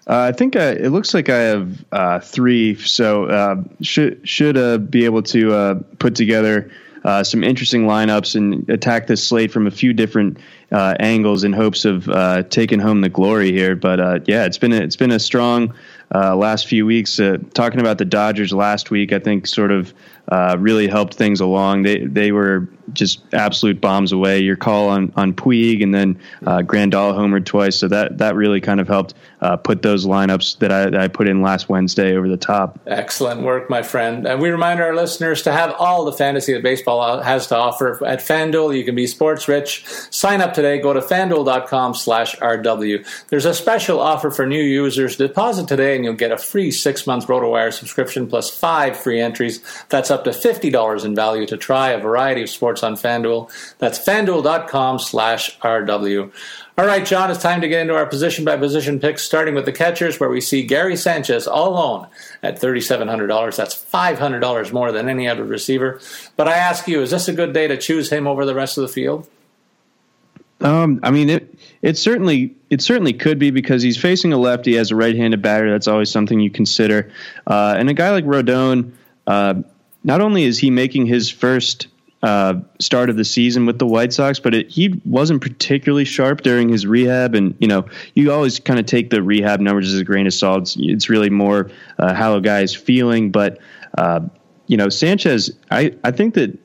[0.07, 4.57] Uh, I think I, it looks like I have uh, three, so uh, should should
[4.57, 6.71] uh, be able to uh, put together
[7.05, 10.39] uh, some interesting lineups and attack this slate from a few different
[10.71, 13.77] uh, angles in hopes of uh, taking home the glory here.
[13.77, 15.75] But uh, yeah, it's been a, it's been a strong
[16.13, 17.21] last few weeks.
[17.55, 19.93] talking about the Dodgers last week, I think sort of
[20.59, 21.83] really helped things along.
[21.83, 24.41] They they were just absolute bombs away.
[24.41, 28.61] Your call on on Puig and then uh, Grandal homered twice, so that that really
[28.61, 32.17] kind of helped uh, put those lineups that I, that I, put in last Wednesday
[32.17, 32.79] over the top.
[32.87, 34.25] Excellent work, my friend.
[34.27, 38.07] And we remind our listeners to have all the fantasy that baseball has to offer
[38.07, 38.77] at FanDuel.
[38.77, 39.85] You can be sports rich.
[40.11, 40.81] Sign up today.
[40.81, 43.05] Go to FanDuel.com/rw.
[43.29, 45.17] There's a special offer for new users.
[45.17, 49.61] Deposit today, and you'll get a free six month RotoWire subscription plus five free entries.
[49.89, 53.51] That's up to fifty dollars in value to try a variety of sports on FanDuel.
[53.79, 56.33] That's fanduel.com slash RW.
[56.79, 59.67] All right, John, it's time to get into our position by position picks, starting with
[59.67, 62.09] the catchers, where we see Gary Sanchez all alone
[62.43, 63.57] at $3,700.
[63.57, 66.01] That's $500 more than any other receiver.
[66.37, 68.79] But I ask you, is this a good day to choose him over the rest
[68.79, 69.29] of the field?
[70.63, 74.79] Um, I mean, it it certainly it certainly could be because he's facing a lefty
[74.79, 75.71] as a right-handed batter.
[75.71, 77.11] That's always something you consider.
[77.47, 78.93] Uh, and a guy like Rodon,
[79.27, 79.55] uh,
[80.05, 81.89] not only is he making his first
[82.23, 86.43] uh, start of the season with the White Sox, but it, he wasn't particularly sharp
[86.43, 87.35] during his rehab.
[87.35, 87.85] And you know,
[88.15, 90.63] you always kind of take the rehab numbers as a grain of salt.
[90.63, 93.31] It's, it's really more uh, how a guy is feeling.
[93.33, 93.59] But
[93.99, 94.21] uh,
[94.69, 96.57] you know, Sanchez, I I think that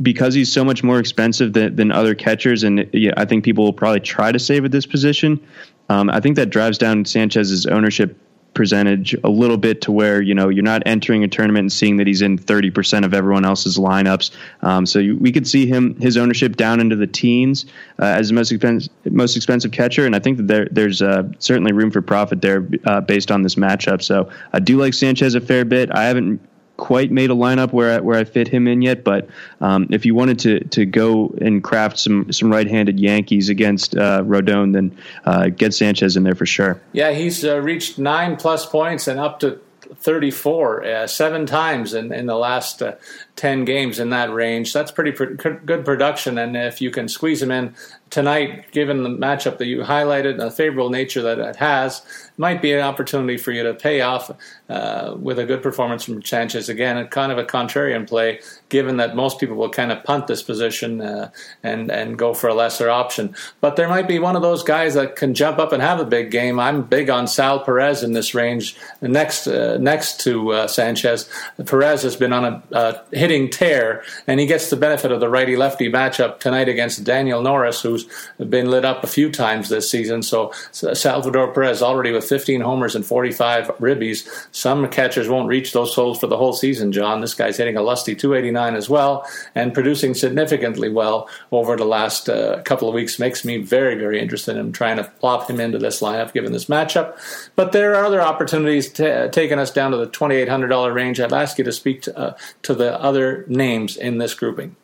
[0.00, 3.64] because he's so much more expensive than, than other catchers, and yeah, I think people
[3.64, 5.40] will probably try to save at this position.
[5.88, 8.18] Um, I think that drives down Sanchez's ownership
[8.56, 11.96] percentage a little bit to where you know you're not entering a tournament and seeing
[11.98, 14.32] that he's in 30% of everyone else's lineups.
[14.62, 17.66] Um, so you, we could see him his ownership down into the teens
[18.00, 21.22] uh, as the most expensive most expensive catcher, and I think that there there's uh,
[21.38, 24.02] certainly room for profit there uh, based on this matchup.
[24.02, 25.90] So I do like Sanchez a fair bit.
[25.92, 26.40] I haven't
[26.76, 29.04] quite made a lineup where I, where I fit him in yet.
[29.04, 29.28] But
[29.60, 34.22] um, if you wanted to to go and craft some some right-handed Yankees against uh,
[34.22, 36.80] Rodon, then uh, get Sanchez in there for sure.
[36.92, 39.60] Yeah, he's uh, reached nine plus points and up to
[39.94, 42.96] 34 uh, seven times in, in the last uh,
[43.36, 44.72] 10 games in that range.
[44.72, 46.38] That's pretty pr- good production.
[46.38, 47.74] And if you can squeeze him in
[48.10, 52.02] tonight, given the matchup that you highlighted and the favorable nature that it has,
[52.38, 54.30] might be an opportunity for you to pay off
[54.68, 56.68] uh, with a good performance from Sanchez.
[56.68, 60.42] Again, kind of a contrarian play, given that most people will kind of punt this
[60.42, 61.30] position uh,
[61.62, 63.34] and and go for a lesser option.
[63.60, 66.04] But there might be one of those guys that can jump up and have a
[66.04, 66.58] big game.
[66.58, 68.76] I'm big on Sal Perez in this range.
[69.00, 71.28] Next uh, next to uh, Sanchez,
[71.64, 75.28] Perez has been on a uh, hitting tear, and he gets the benefit of the
[75.28, 78.06] righty lefty matchup tonight against Daniel Norris, who's
[78.38, 80.22] been lit up a few times this season.
[80.22, 84.28] So Salvador Perez already with 15 homers and 45 ribbies.
[84.52, 87.20] Some catchers won't reach those totals for the whole season, John.
[87.20, 92.28] This guy's hitting a lusty 289 as well and producing significantly well over the last
[92.28, 93.18] uh, couple of weeks.
[93.18, 96.66] Makes me very, very interested in trying to plop him into this lineup given this
[96.66, 97.18] matchup.
[97.56, 101.20] But there are other opportunities t- taking us down to the $2,800 range.
[101.20, 104.76] I'd ask you to speak to, uh, to the other names in this grouping.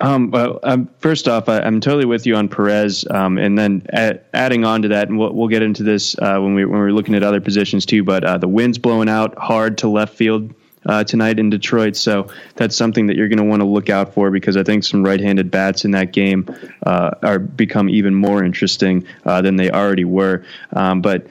[0.00, 3.86] Um, well, um, first off, I, am totally with you on Perez, um, and then
[4.34, 6.90] adding on to that, and we'll, we'll get into this uh, when we when we're
[6.90, 8.02] looking at other positions too.
[8.02, 10.52] But uh, the wind's blowing out hard to left field
[10.86, 14.12] uh, tonight in Detroit, so that's something that you're going to want to look out
[14.12, 16.46] for because I think some right-handed bats in that game
[16.84, 20.44] uh, are become even more interesting uh, than they already were.
[20.72, 21.28] Um, but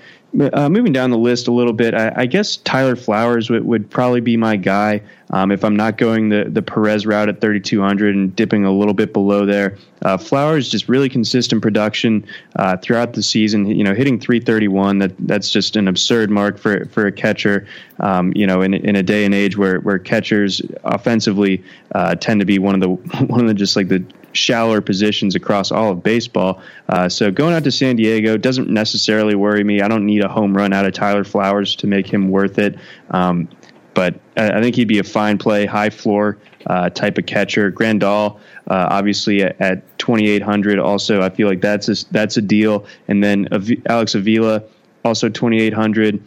[0.53, 3.89] uh, moving down the list a little bit, I, I guess Tyler Flowers would, would
[3.89, 5.01] probably be my guy.
[5.29, 8.93] Um, if I'm not going the, the Perez route at 3,200 and dipping a little
[8.93, 13.65] bit below there, uh, Flowers just really consistent production uh, throughout the season.
[13.65, 17.67] You know, hitting 331 that that's just an absurd mark for for a catcher.
[17.99, 22.39] Um, you know, in in a day and age where where catchers offensively uh, tend
[22.41, 22.89] to be one of the
[23.25, 26.61] one of the just like the shallower positions across all of baseball.
[26.89, 29.81] Uh, so going out to San Diego doesn't necessarily worry me.
[29.81, 32.77] I don't need a home run out of Tyler Flowers to make him worth it.
[33.11, 33.47] Um,
[33.93, 37.71] but I think he'd be a fine play, high floor uh, type of catcher.
[37.71, 40.79] Grandal, uh, obviously at, at 2,800.
[40.79, 42.85] Also, I feel like that's a, that's a deal.
[43.07, 43.47] And then
[43.87, 44.63] Alex Avila,
[45.05, 46.23] also 2,800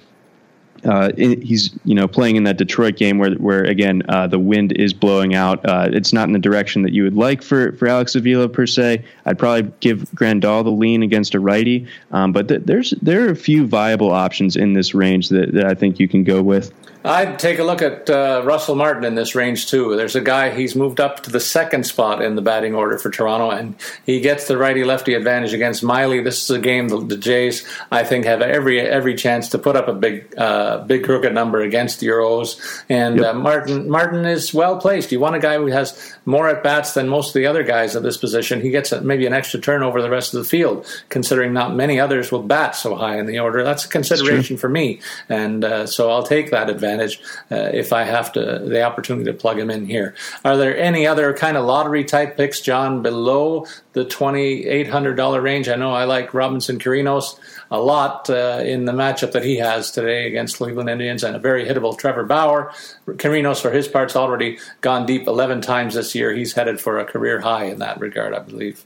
[0.87, 4.73] uh, he's you know playing in that Detroit game where where again uh, the wind
[4.73, 5.65] is blowing out.
[5.65, 8.67] Uh, it's not in the direction that you would like for for Alex Avila per
[8.67, 9.05] se.
[9.25, 13.31] I'd probably give Grandal the lean against a righty, um, but th- there's there are
[13.31, 16.73] a few viable options in this range that, that I think you can go with.
[17.05, 19.97] I'd take a look at uh, Russell Martin in this range too.
[19.97, 23.11] There's a guy he's moved up to the second spot in the batting order for
[23.11, 26.23] Toronto, and he gets the righty lefty advantage against Miley.
[26.23, 29.77] This is a game the, the Jays I think have every every chance to put
[29.77, 32.85] up a big uh, big crooked number against the Euros.
[32.89, 33.27] And yep.
[33.27, 35.13] uh, Martin Martin is well placed.
[35.13, 37.95] You want a guy who has more at bats than most of the other guys
[37.95, 38.61] at this position.
[38.61, 42.01] He gets maybe an extra turn over the rest of the field, considering not many
[42.01, 43.63] others will bat so high in the order.
[43.63, 47.21] That's a consideration for me, and uh, so I'll take that advantage advantage
[47.51, 50.15] uh, if I have to the opportunity to plug him in here.
[50.45, 55.17] Are there any other kind of lottery type picks, John, below the twenty eight hundred
[55.17, 55.69] dollar range?
[55.69, 57.39] I know I like Robinson Chirinos
[57.71, 61.39] a lot uh, in the matchup that he has today against Cleveland Indians and a
[61.39, 62.73] very hittable Trevor Bauer.
[63.07, 66.33] Carinos, for his part's already gone deep 11 times this year.
[66.33, 68.85] He's headed for a career high in that regard, I believe.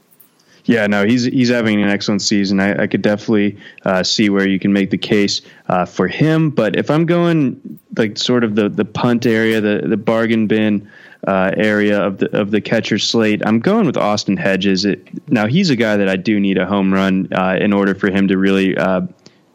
[0.65, 2.59] Yeah, no, he's he's having an excellent season.
[2.59, 6.49] I, I could definitely uh, see where you can make the case uh, for him.
[6.49, 10.89] But if I'm going like sort of the, the punt area, the the bargain bin
[11.27, 14.85] uh, area of the of the catcher slate, I'm going with Austin Hedges.
[14.85, 17.95] It, now he's a guy that I do need a home run uh, in order
[17.95, 19.01] for him to really uh,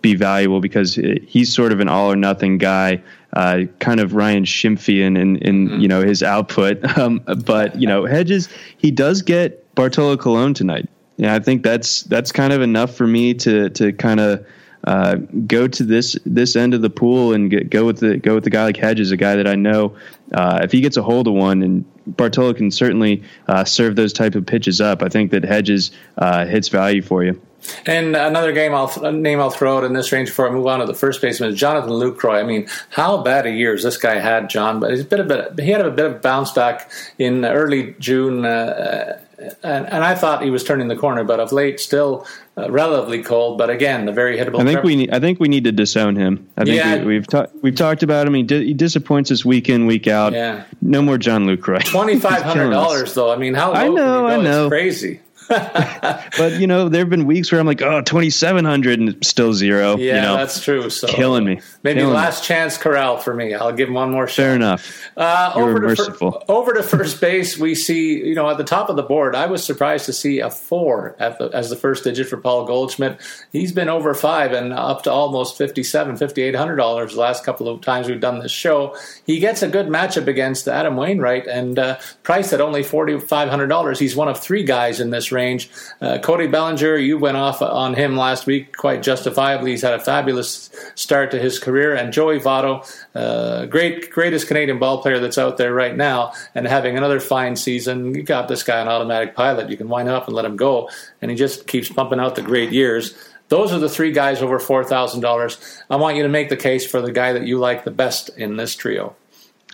[0.03, 3.03] be valuable because he's sort of an all or nothing guy.
[3.33, 5.81] Uh, kind of Ryan Schimpfian in, in mm-hmm.
[5.81, 10.89] you know his output, um, but you know Hedges he does get Bartolo Colon tonight
[11.17, 14.47] yeah, I think that's that's kind of enough for me to to kind of
[14.87, 18.35] uh, go to this this end of the pool and get, go with the go
[18.35, 19.97] with the guy like Hedges, a guy that I know
[20.33, 24.13] uh, if he gets a hold of one, and Bartolo can certainly uh, serve those
[24.13, 25.03] type of pitches up.
[25.03, 27.41] I think that Hedges uh, hits value for you.
[27.85, 30.81] And another game I'll name I'll throw out in this range before I move on
[30.81, 32.41] to the first baseman Jonathan Lucroy.
[32.41, 34.79] I mean, how bad a year has this guy had, John?
[34.79, 35.59] But he's been a bit.
[35.59, 40.43] He had a bit of bounce back in early June uh, and, and, I thought
[40.43, 43.59] he was turning the corner, but of late, still uh, relatively cold.
[43.59, 44.61] But again, the very hittable.
[44.61, 45.11] I think we need.
[45.11, 46.49] I think we need to disown him.
[46.57, 47.05] I think yeah.
[47.05, 48.35] we, have ta- we've talked about him.
[48.35, 50.33] He, di- he, disappoints us week in, week out.
[50.33, 50.65] Yeah.
[50.81, 51.85] No more John Lucroy.
[51.85, 53.31] Twenty five hundred dollars, though.
[53.31, 55.21] I mean, how I know, I know, it's crazy.
[55.49, 59.97] But you know, there have been weeks where I'm like, oh, 2,700 and still zero.
[59.97, 60.91] Yeah, you know, that's true.
[60.91, 61.61] So killing me.
[61.83, 62.47] Maybe killing last me.
[62.47, 63.55] chance Corral for me.
[63.55, 64.37] I'll give him one more shot.
[64.37, 65.03] Fair enough.
[65.17, 68.89] Uh, over to fir- over to first base, we see you know at the top
[68.89, 69.35] of the board.
[69.35, 73.21] I was surprised to see a four the, as the first digit for Paul Goldschmidt.
[73.53, 77.81] He's been over five and up to almost 57 5800 dollars the last couple of
[77.81, 78.97] times we've done this show.
[79.27, 83.49] He gets a good matchup against Adam Wainwright and uh, priced at only forty five
[83.49, 83.99] hundred dollars.
[83.99, 85.71] He's one of three guys in this range.
[86.01, 89.71] Uh, Cody Bellinger, you went off on him last week quite justifiably.
[89.73, 91.95] He's had a fabulous start to his career.
[91.95, 92.75] And Joey Votto,
[93.15, 97.55] uh, great, greatest Canadian ball player that's out there right now, and having another fine
[97.57, 98.15] season.
[98.15, 99.71] You got this guy on automatic pilot.
[99.71, 102.43] You can wind up and let him go, and he just keeps pumping out the
[102.43, 103.15] great years.
[103.49, 105.59] Those are the three guys over four thousand dollars.
[105.89, 108.31] I want you to make the case for the guy that you like the best
[108.37, 109.15] in this trio.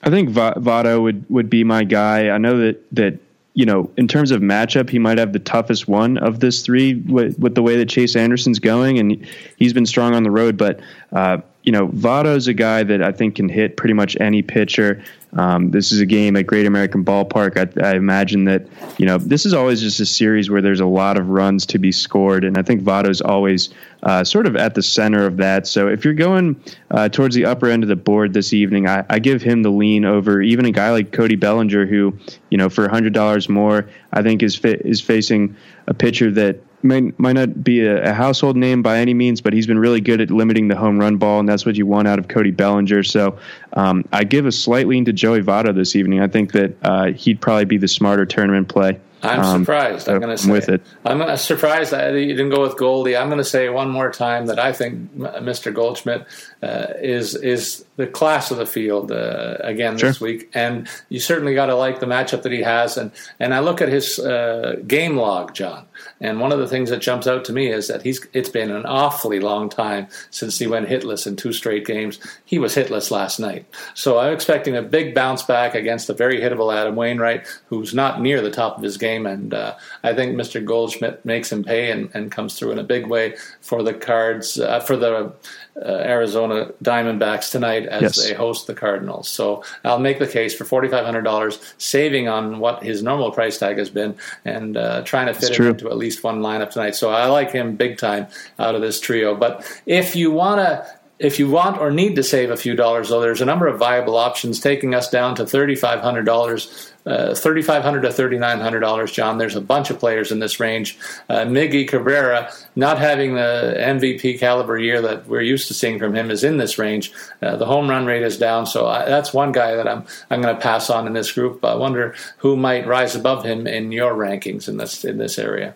[0.03, 2.29] I think Votto would would be my guy.
[2.29, 3.19] I know that that
[3.55, 6.95] you know in terms of matchup, he might have the toughest one of this three
[6.95, 9.27] with, with the way that Chase Anderson's going, and
[9.57, 10.57] he's been strong on the road.
[10.57, 10.81] But
[11.13, 15.03] uh, you know, Votto's a guy that I think can hit pretty much any pitcher.
[15.35, 17.57] Um, this is a game at Great American Ballpark.
[17.57, 18.67] I, I, imagine that
[18.99, 21.79] you know this is always just a series where there's a lot of runs to
[21.79, 23.71] be scored, and I think Votto's always
[24.03, 25.67] uh, sort of at the center of that.
[25.67, 26.61] So if you're going
[26.91, 29.71] uh, towards the upper end of the board this evening, I, I, give him the
[29.71, 32.19] lean over even a guy like Cody Bellinger, who
[32.51, 35.57] you know for hundred dollars more, I think is is facing
[35.87, 39.53] a pitcher that might, might not be a, a, household name by any means, but
[39.53, 42.09] he's been really good at limiting the home run ball, and that's what you want
[42.09, 43.03] out of Cody Bellinger.
[43.03, 43.39] So
[43.75, 46.21] um, I give a slight lean to Joey Votto this evening.
[46.21, 48.99] I think that uh, he'd probably be the smarter tournament play.
[49.23, 50.09] I'm um, surprised.
[50.09, 50.83] I'm going to say with it.
[51.05, 53.17] I'm surprised that you didn't go with Goldie.
[53.17, 55.73] I'm going to say one more time that I think Mr.
[55.73, 56.27] Goldschmidt
[56.63, 60.11] uh, is is the class of the field uh, again sure.
[60.11, 62.97] this week, and you certainly got to like the matchup that he has.
[62.97, 65.87] And and I look at his uh, game log, John,
[66.21, 68.71] and one of the things that jumps out to me is that he's it's been
[68.71, 72.19] an awfully long time since he went hitless in two straight games.
[72.45, 76.41] He was hitless last night, so I'm expecting a big bounce back against a very
[76.41, 79.27] hittable Adam Wainwright, who's not near the top of his game game.
[79.27, 80.65] And uh, I think Mr.
[80.65, 84.59] Goldschmidt makes him pay and, and, comes through in a big way for the Cards
[84.59, 85.33] uh, for the
[85.77, 88.25] uh, Arizona Diamondbacks tonight as yes.
[88.29, 89.29] they host the Cardinals.
[89.29, 93.33] So I'll make the case for forty five hundred dollars, saving on what his normal
[93.33, 96.71] price tag has been, and uh, trying to fit it into at least one lineup
[96.71, 96.95] tonight.
[96.95, 98.27] So I like him big time
[98.59, 99.35] out of this trio.
[99.35, 103.09] But if you want to if you want or need to save a few dollars,
[103.09, 108.09] though, there's a number of viable options taking us down to $3,500 uh, $3,500 to
[108.09, 109.39] $3,900, John.
[109.39, 110.97] There's a bunch of players in this range.
[111.29, 116.15] Uh, Miggy Cabrera, not having the MVP caliber year that we're used to seeing from
[116.15, 117.13] him, is in this range.
[117.41, 120.43] Uh, the home run rate is down, so I, that's one guy that I'm I'm
[120.43, 121.65] going to pass on in this group.
[121.65, 125.75] I wonder who might rise above him in your rankings in this in this area.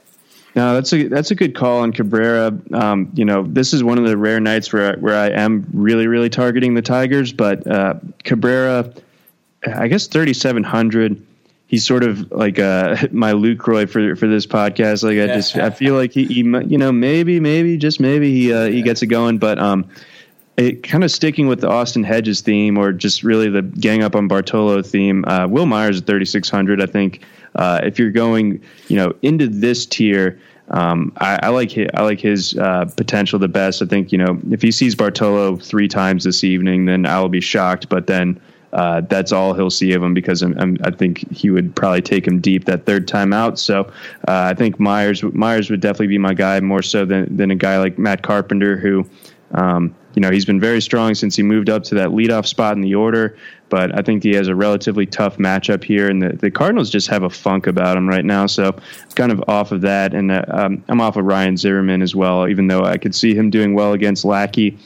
[0.56, 2.58] No, that's a that's a good call on Cabrera.
[2.72, 6.06] Um, you know, this is one of the rare nights where where I am really
[6.06, 7.94] really targeting the Tigers, but uh,
[8.24, 8.90] Cabrera
[9.66, 11.24] I guess 3,700.
[11.68, 15.02] He's sort of like uh, my Lucroy for for this podcast.
[15.02, 18.52] Like I just I feel like he, he you know maybe maybe just maybe he
[18.52, 19.88] uh, he gets it going, but um,
[20.56, 24.14] it kind of sticking with the Austin Hedges theme or just really the gang up
[24.14, 25.24] on Bartolo theme.
[25.26, 26.82] Uh, Wil Myers at 3,600.
[26.82, 27.22] I think
[27.54, 30.38] uh, if you're going you know into this tier.
[30.68, 33.82] Um, I, I, like his, I like his uh, potential the best.
[33.82, 37.28] I think you know if he sees Bartolo three times this evening, then I will
[37.28, 37.88] be shocked.
[37.88, 38.40] But then
[38.72, 42.02] uh, that's all he'll see of him because I'm, I'm, i think he would probably
[42.02, 43.60] take him deep that third time out.
[43.60, 43.82] So
[44.26, 47.56] uh, I think Myers Myers would definitely be my guy more so than than a
[47.56, 49.08] guy like Matt Carpenter who.
[49.52, 52.74] Um, you know, he's been very strong since he moved up to that leadoff spot
[52.74, 53.36] in the order,
[53.68, 57.06] but I think he has a relatively tough matchup here, and the, the Cardinals just
[57.08, 58.46] have a funk about him right now.
[58.46, 58.74] So
[59.14, 62.48] kind of off of that, and uh, um, I'm off of Ryan Zimmerman as well,
[62.48, 64.78] even though I could see him doing well against Lackey.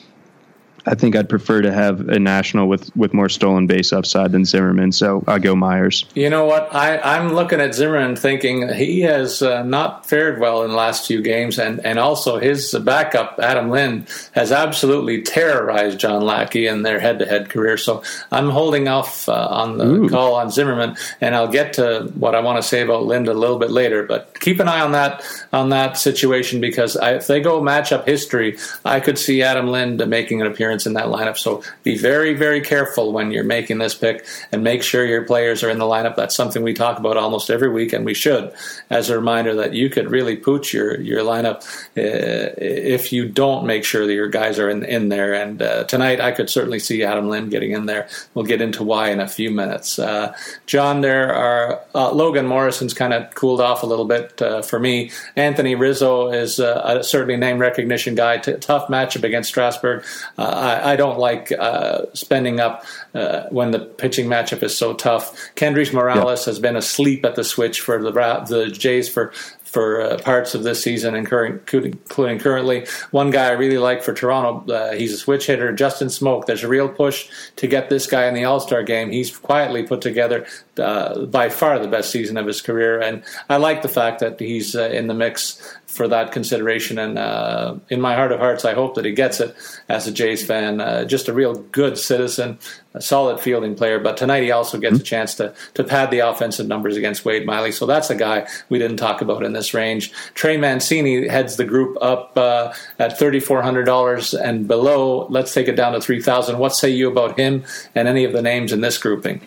[0.91, 4.45] I think I'd prefer to have a national with, with more stolen base upside than
[4.45, 4.91] Zimmerman.
[4.91, 6.05] So I go Myers.
[6.16, 6.74] You know what?
[6.74, 11.07] I, I'm looking at Zimmerman thinking he has uh, not fared well in the last
[11.07, 16.82] few games, and, and also his backup, Adam Lind, has absolutely terrorized John Lackey in
[16.82, 17.76] their head to head career.
[17.76, 20.09] So I'm holding off uh, on the Ooh.
[20.09, 23.34] call on Zimmerman, and I'll get to what I want to say about Lind a
[23.34, 24.03] little bit later.
[24.03, 25.22] But keep an eye on that
[25.53, 29.68] on that situation because I, if they go match up history, I could see Adam
[29.68, 31.37] Lind making an appearance in that lineup.
[31.37, 35.62] So be very, very careful when you're making this pick and make sure your players
[35.62, 36.16] are in the lineup.
[36.16, 38.53] That's something we talk about almost every week, and we should,
[38.91, 41.62] as a reminder that you could really pooch your your lineup
[41.97, 45.35] uh, if you don't make sure that your guys are in in there.
[45.35, 48.09] And uh, tonight, I could certainly see Adam Lind getting in there.
[48.35, 49.99] We'll get into why in a few minutes.
[49.99, 50.35] Uh,
[50.66, 54.78] John, there are uh, Logan Morrison's kind of cooled off a little bit uh, for
[54.78, 55.11] me.
[55.37, 58.39] Anthony Rizzo is uh, a certainly name recognition guy.
[58.39, 60.05] T- tough matchup against Strasburg.
[60.39, 62.84] Uh, I, I don't like uh, spending up
[63.14, 65.34] uh, when the pitching matchup is so tough.
[65.56, 66.50] Kendrys Morales yeah.
[66.50, 69.32] has been asleep at the switch for the the Jays for
[69.70, 71.61] for uh, parts of this season, including,
[72.08, 72.86] currently.
[73.12, 76.46] One guy I really like for Toronto, uh, he's a switch hitter, Justin Smoak.
[76.46, 79.12] There's a real push to get this guy in the All Star game.
[79.12, 80.44] He's quietly put together
[80.76, 83.00] uh, by far the best season of his career.
[83.00, 86.99] And I like the fact that he's uh, in the mix for that consideration.
[86.99, 89.57] And uh, in my heart of hearts, I hope that he gets it
[89.88, 90.80] as a Jays fan.
[90.80, 92.59] Uh, just a real good citizen,
[92.95, 93.99] a solid fielding player.
[93.99, 95.03] But tonight he also gets mm-hmm.
[95.03, 97.72] a chance to to pad the offensive numbers against Wade Miley.
[97.72, 100.12] So that's a guy we didn't talk about in this range.
[100.34, 105.26] Trey Mancini heads the group up uh, at thirty four hundred dollars and below.
[105.28, 106.59] Let's take it down to three thousand.
[106.59, 107.64] What say you about him
[107.97, 109.41] and any of the names in this grouping?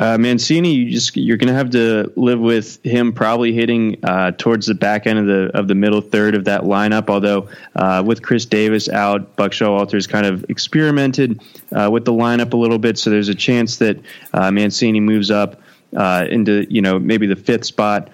[0.00, 4.30] Uh, Mancini, you just you're going to have to live with him probably hitting uh,
[4.30, 7.10] towards the back end of the of the middle third of that lineup.
[7.10, 12.54] Although uh, with Chris Davis out, Buck Showalter's kind of experimented uh, with the lineup
[12.54, 13.98] a little bit, so there's a chance that
[14.32, 15.60] uh, Mancini moves up
[15.94, 18.08] uh, into you know maybe the fifth spot.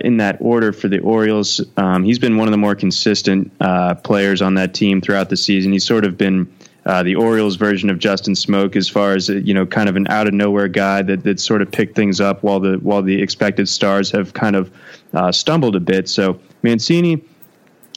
[0.00, 3.52] in that order for the Orioles, um, he's been one of the more consistent
[4.02, 5.72] players on that team throughout the season.
[5.72, 6.50] He's sort of been
[6.88, 10.08] uh, the Orioles version of Justin Smoak, as far as you know, kind of an
[10.08, 13.20] out of nowhere guy that that sort of picked things up while the while the
[13.22, 14.72] expected stars have kind of
[15.12, 16.08] uh, stumbled a bit.
[16.08, 17.22] So Mancini.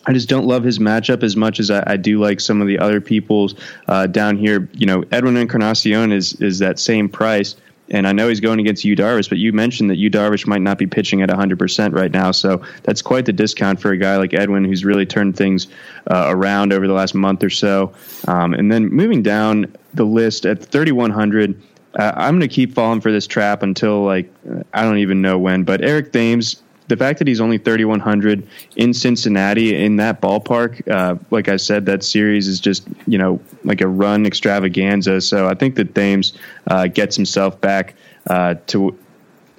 [0.04, 2.66] I just don't love his matchup as much as I, I do like some of
[2.66, 3.54] the other people's
[3.88, 4.68] uh, down here.
[4.74, 7.56] You know, Edwin Encarnacion is is that same price.
[7.92, 10.62] And I know he's going against Yu Darvish, but you mentioned that Yu Darvish might
[10.62, 12.32] not be pitching at 100% right now.
[12.32, 15.68] So that's quite the discount for a guy like Edwin, who's really turned things
[16.10, 17.94] uh, around over the last month or so.
[18.28, 21.62] Um, and then moving down the list at 3,100,
[22.00, 24.34] uh, I'm going to keep falling for this trap until, like,
[24.74, 25.64] I don't even know when.
[25.64, 31.16] But Eric Thames the fact that he's only 3100 in Cincinnati in that ballpark, uh,
[31.32, 35.22] like I said, that series is just you know like a run extravaganza.
[35.22, 36.34] So I think that Thames
[36.68, 37.96] uh, gets himself back
[38.30, 38.98] uh, to.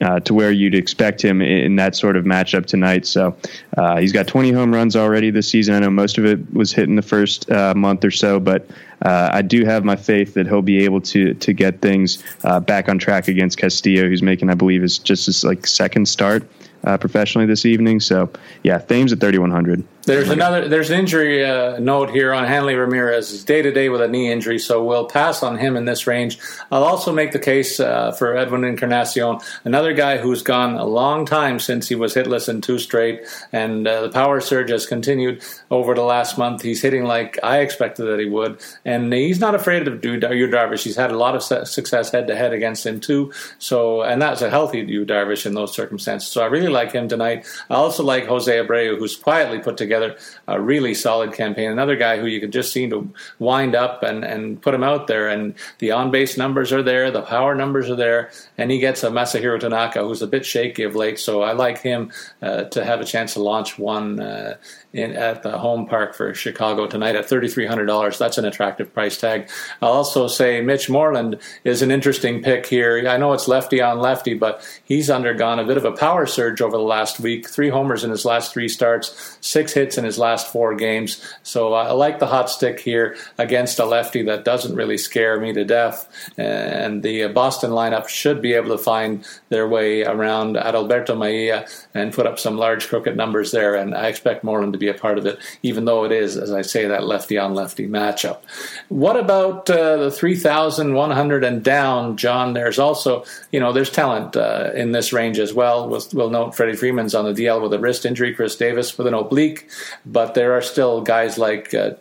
[0.01, 3.07] Uh, to where you'd expect him in that sort of matchup tonight.
[3.07, 3.37] So
[3.77, 5.77] uh, he's got 20 home runs already this season.
[5.77, 8.69] I know most of it was hit in the first uh, month or so, but
[9.01, 12.21] I do have my faith that he'll be able to to get things
[12.67, 16.49] back on track against Castillo, who's making, I believe, is just his like second start
[16.85, 18.01] uh, professionally this evening.
[18.01, 18.31] So
[18.63, 19.85] yeah, Thames at 3100.
[20.05, 20.67] There's another.
[20.67, 23.31] There's an injury uh, note here on Hanley Ramirez.
[23.31, 26.09] He's day to day with a knee injury, so we'll pass on him in this
[26.09, 26.39] range.
[26.73, 31.25] I'll also make the case uh, for Edwin Encarnacion, another guy who's gone a long
[31.25, 33.23] time since he was hitless in two straight,
[33.53, 35.41] and uh, the power surge has continued
[35.71, 36.63] over the last month.
[36.63, 40.83] He's hitting like I expected that he would, and he's not afraid of Yu Darvish.
[40.83, 43.33] He's had a lot of success head to head against him too.
[43.61, 46.29] So, and that's a healthy Yu Darvish in those circumstances.
[46.29, 47.47] So I really like him tonight.
[47.71, 50.17] I also like Jose Abreu, who's quietly put together together
[50.49, 51.71] a really solid campaign.
[51.71, 55.07] Another guy who you could just seem to wind up and, and put him out
[55.07, 55.29] there.
[55.29, 59.03] And the on base numbers are there, the power numbers are there, and he gets
[59.05, 61.19] a Masahiro Tanaka who's a bit shaky of late.
[61.19, 64.57] So I like him uh, to have a chance to launch one uh,
[64.93, 68.19] in, at the home park for Chicago tonight at $3,300.
[68.19, 69.49] That's an attractive price tag.
[69.81, 73.09] I'll also say Mitch Moreland is an interesting pick here.
[73.09, 76.61] I know it's lefty on lefty, but he's undergone a bit of a power surge
[76.61, 77.49] over the last week.
[77.49, 81.23] Three homers in his last three starts, six hits in his last four games.
[81.43, 85.41] So uh, I like the hot stick here against a lefty that doesn't really scare
[85.41, 86.09] me to death.
[86.37, 92.13] And the Boston lineup should be able to find their way around Adalberto Mejia and
[92.13, 93.75] put up some large crooked numbers there.
[93.75, 96.53] And I expect Moreland to be a part of it, even though it is, as
[96.53, 98.41] I say, that lefty on lefty matchup.
[98.89, 102.53] What about uh, the 3,100 and down, John?
[102.53, 105.89] There's also, you know, there's talent uh, in this range as well.
[105.89, 109.07] We'll, we'll note Freddie Freeman's on the DL with a wrist injury, Chris Davis with
[109.07, 109.69] an oblique,
[110.05, 111.73] but there are still guys like.
[111.73, 111.93] Uh,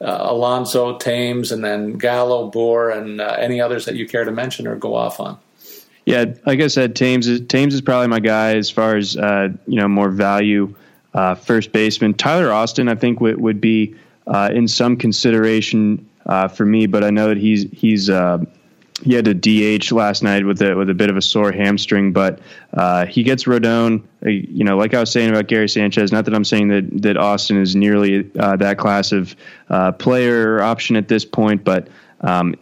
[0.00, 4.30] uh, Alonso, Thames, and then Gallo, Bour, and uh, any others that you care to
[4.30, 5.38] mention or go off on.
[6.08, 9.50] Yeah, like I said, Thames is Thames is probably my guy as far as uh,
[9.66, 10.74] you know more value
[11.18, 12.14] uh, first baseman.
[12.14, 13.96] Tyler Austin, I think, would, would be
[14.28, 18.38] uh, in some consideration uh, for me, but I know that he's he's uh,
[19.02, 22.12] he had a DH last night with a with a bit of a sore hamstring,
[22.12, 22.38] but
[22.74, 24.04] uh, he gets Rodon.
[24.24, 26.12] Uh, you know, like I was saying about Gary Sanchez.
[26.12, 29.34] Not that I'm saying that that Austin is nearly that class of
[29.98, 31.88] player option at this point, but
[32.20, 32.54] um,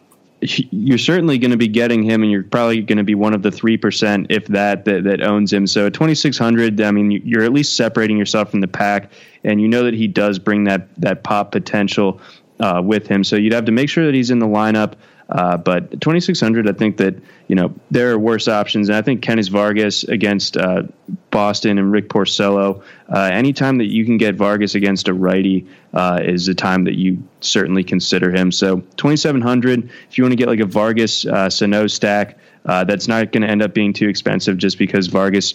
[0.70, 3.42] you're certainly going to be getting him, and you're probably going to be one of
[3.42, 5.66] the three percent, if that, that, that owns him.
[5.66, 9.12] So at 2600, I mean, you're at least separating yourself from the pack,
[9.44, 12.20] and you know that he does bring that that pop potential
[12.60, 13.24] uh, with him.
[13.24, 14.94] So you'd have to make sure that he's in the lineup.
[15.28, 17.14] Uh, but 2600, I think that
[17.48, 20.84] you know there are worse options, and I think Kennys Vargas against uh,
[21.30, 22.82] Boston and Rick Porcello.
[23.12, 26.94] Uh, anytime that you can get Vargas against a righty uh, is a time that
[26.94, 28.52] you certainly consider him.
[28.52, 32.38] So 2700, if you want to get like a Vargas uh, Sano stack.
[32.64, 35.54] that's not going to end up being too expensive just because Vargas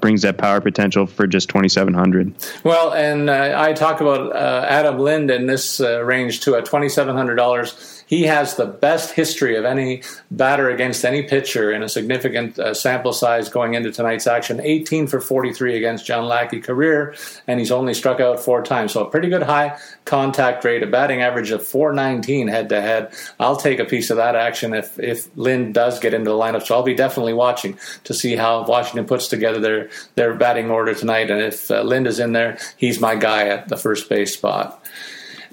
[0.00, 2.34] brings that power potential for just 2,700.
[2.64, 8.56] Well, and I talk about Adam Lind in this range too at $2,700 he has
[8.56, 13.48] the best history of any batter against any pitcher in a significant uh, sample size
[13.48, 14.60] going into tonight's action.
[14.60, 17.14] 18 for 43 against John Lackey career,
[17.46, 18.92] and he's only struck out four times.
[18.92, 23.14] So a pretty good high contact rate, a batting average of 419 head to head.
[23.40, 26.66] I'll take a piece of that action if if Lind does get into the lineup.
[26.66, 30.94] So I'll be definitely watching to see how Washington puts together their their batting order
[30.94, 31.30] tonight.
[31.30, 34.86] And if uh, Lind is in there, he's my guy at the first base spot.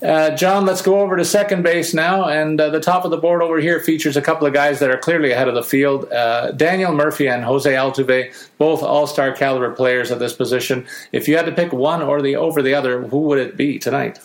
[0.02, 2.26] Uh, John, let's go over to second base now.
[2.26, 4.90] And uh, the top of the board over here features a couple of guys that
[4.90, 6.12] are clearly ahead of the field.
[6.12, 10.88] Uh, Daniel Murphy and Jose Altuve, both all star caliber players at this position.
[11.12, 13.78] If you had to pick one or the over the other, who would it be
[13.78, 14.20] tonight?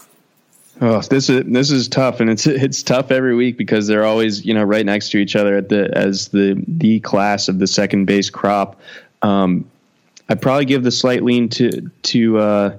[0.81, 4.45] Oh, this is this is tough, and it's it's tough every week because they're always
[4.45, 7.69] you know right next to each other at the as the the class of the
[7.69, 8.81] second base crop.
[9.23, 9.71] Um,
[10.29, 12.79] I'd probably give the slight lean to to uh,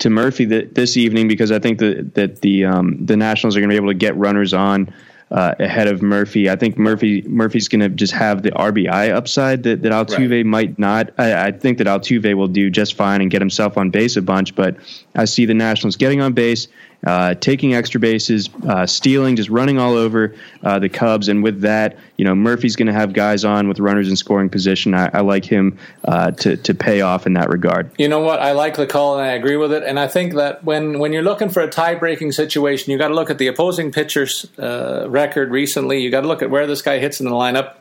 [0.00, 3.60] to Murphy th- this evening because I think that that the um, the Nationals are
[3.60, 4.92] going to be able to get runners on
[5.30, 6.50] uh, ahead of Murphy.
[6.50, 10.46] I think Murphy Murphy's going to just have the RBI upside that, that Altuve right.
[10.46, 11.10] might not.
[11.18, 14.22] I, I, think that Altuve will do just fine and get himself on base a
[14.22, 14.76] bunch, but
[15.14, 16.66] I see the Nationals getting on base,
[17.06, 21.28] uh, taking extra bases, uh, stealing, just running all over uh, the Cubs.
[21.28, 24.50] And with that, you know, Murphy's going to have guys on with runners in scoring
[24.50, 24.94] position.
[24.94, 27.90] I, I like him uh, to to pay off in that regard.
[27.98, 28.40] You know what?
[28.40, 29.82] I like the call and I agree with it.
[29.82, 33.08] And I think that when when you're looking for a tie breaking situation, you got
[33.08, 36.00] to look at the opposing pitcher's uh, record recently.
[36.00, 37.74] You got to look at where this guy hits in the lineup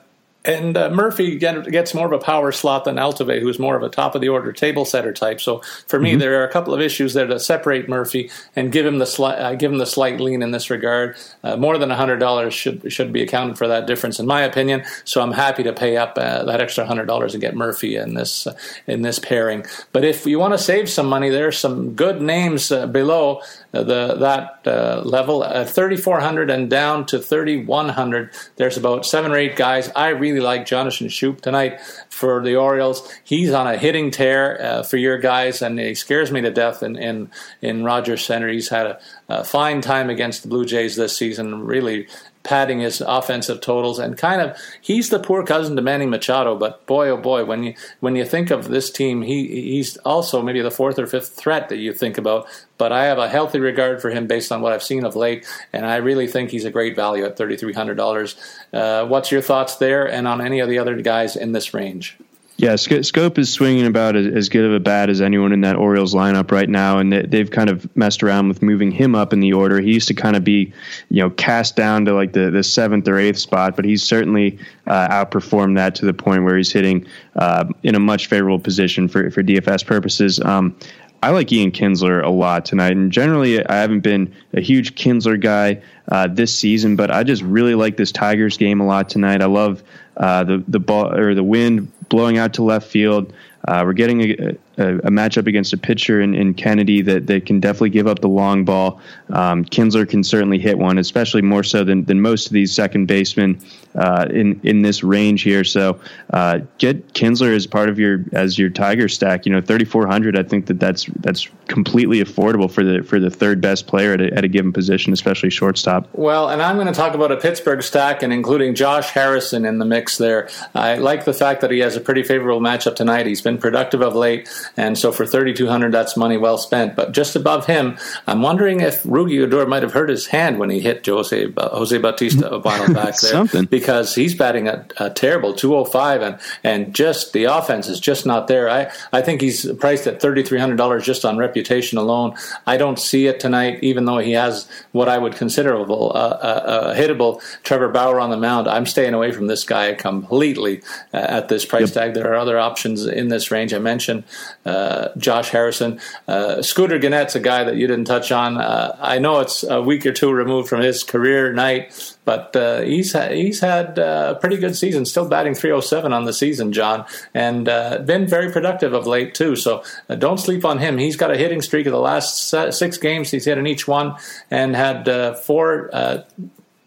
[0.46, 3.84] and uh, Murphy get, gets more of a power slot than Altuve, who's more of
[3.84, 5.42] a top of the order table setter type.
[5.42, 6.20] So for me, mm-hmm.
[6.20, 9.36] there are a couple of issues there to separate Murphy and give him the slight
[9.36, 11.18] uh, give him the slight lean in this regard.
[11.44, 14.84] Uh, more than hundred dollars should should be accounted for that difference, in my opinion.
[15.04, 18.14] So I'm happy to pay up uh, that extra hundred dollars and get Murphy in
[18.14, 19.66] this uh, in this pairing.
[19.92, 24.16] But if you want to save some money, there's some good names uh, below the
[24.16, 29.90] that uh, level at 3400 and down to 3100 there's about seven or eight guys.
[29.96, 33.12] I really like jonathan schoop tonight for the orioles.
[33.24, 36.82] He's on a hitting tear uh, for your guys and he scares me to death
[36.82, 38.48] in in, in rogers center.
[38.48, 41.64] He's had a, a fine time against the blue jays this season.
[41.66, 42.08] Really
[42.50, 46.56] padding his offensive totals and kind of he's the poor cousin to Manny Machado.
[46.56, 50.42] But boy, oh boy, when you when you think of this team, he he's also
[50.42, 52.48] maybe the fourth or fifth threat that you think about.
[52.80, 55.46] But I have a healthy regard for him based on what I've seen of late,
[55.72, 58.36] and I really think he's a great value at thirty three hundred dollars.
[58.74, 62.18] Uh, what's your thoughts there, and on any of the other guys in this range?
[62.60, 66.14] Yeah, Schoop is swinging about as, good of a bat as anyone in that Orioles
[66.14, 69.54] lineup right now, and they've kind of messed around with moving him up in the
[69.54, 69.80] order.
[69.80, 70.74] He used to kind of be,
[71.08, 74.60] you know, cast down to like the, the seventh or eighth spot, but he's certainly
[74.88, 77.08] uh, outperformed that to the point where he's hitting
[77.38, 80.42] uh, in a much favorable position for for DFS purposes.
[80.42, 80.78] Um,
[81.24, 85.40] I like Ian Kinsler a lot tonight, and generally I haven't been a huge Kinsler
[85.40, 89.42] guy uh, this season, but I just really like this Tigers game a lot tonight.
[89.42, 89.82] I love
[90.18, 93.34] uh, the the ball or the wind blowing out to left field.
[93.68, 97.46] Uh, we're getting a, a, a, matchup against a pitcher in, in, Kennedy that, that
[97.46, 99.02] can definitely give up the long ball.
[99.30, 103.08] Um, Kinsler can certainly hit one, especially more so than, than most of these second
[103.08, 103.60] basemen
[103.96, 105.64] uh, in in this range here.
[105.64, 106.00] So
[106.32, 109.46] uh, get Kinsler as part of your as your Tiger stack.
[109.46, 110.38] You know, thirty four hundred.
[110.38, 114.22] I think that that's that's completely affordable for the for the third best player at
[114.22, 116.08] a, at a given position, especially shortstop.
[116.14, 119.80] Well, and I'm going to talk about a Pittsburgh stack and including Josh Harrison in
[119.80, 120.50] the mix there.
[120.76, 123.26] I like the fact that he has a pretty favorable matchup tonight.
[123.26, 126.96] He's been productive of late, and so for thirty two hundred, that's money well spent.
[126.96, 130.70] But just above him, I'm wondering if Rougned Odor might have hurt his hand when
[130.70, 133.32] he hit Jose Jose Bautista Obano back there.
[133.32, 138.26] Something because he's batting a, a, terrible 205 and and just the offense is just
[138.26, 138.70] not there.
[138.70, 142.36] I, I think he's priced at $3,300 just on reputation alone.
[142.68, 145.84] I don't see it tonight, even though he has what I would consider a, a,
[145.84, 148.68] a hittable Trevor Bauer on the mound.
[148.68, 150.82] I'm staying away from this guy completely
[151.14, 152.06] uh, at this price yep.
[152.06, 152.14] tag.
[152.14, 153.74] There are other options in this range.
[153.74, 154.26] I mentioned
[154.66, 156.00] uh, Josh Harrison.
[156.28, 158.58] Uh, Scooter Gennett's a guy that you didn't touch on.
[158.58, 162.82] Uh, I know it's a week or two removed from his career night, but uh,
[162.82, 167.04] he's he's had uh, a pretty good season, still batting 307 on the season, John,
[167.34, 169.56] and uh, been very productive of late too.
[169.56, 171.00] So uh, don't sleep on him.
[171.00, 173.32] He's got a hitting streak of the last six games.
[173.32, 174.16] He's hit in each one
[174.52, 175.90] and had four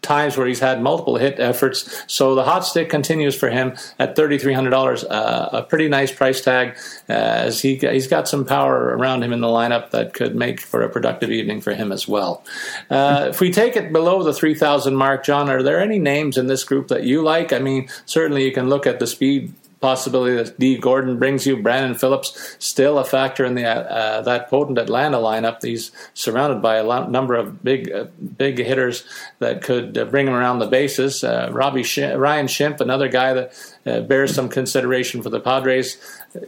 [0.03, 2.03] times where he's had multiple hit efforts.
[2.07, 6.77] So the hot stick continues for him at $3,300, uh, a pretty nice price tag
[7.09, 10.59] uh, as he, he's got some power around him in the lineup that could make
[10.59, 12.43] for a productive evening for him as well.
[12.89, 16.47] Uh, if we take it below the 3,000 mark, John, are there any names in
[16.47, 17.53] this group that you like?
[17.53, 21.61] I mean, certainly you can look at the speed possibility that Dee Gordon brings you.
[21.61, 25.61] Brandon Phillips still a factor in the uh, that potent Atlanta lineup.
[25.61, 28.05] He's surrounded by a lot, number of big uh,
[28.37, 29.03] big hitters
[29.39, 31.23] that could uh, bring him around the bases.
[31.23, 31.85] Uh, Robbie
[32.27, 33.47] Ryan Schimpf, another guy that
[33.85, 35.97] uh, bears some consideration for the Padres.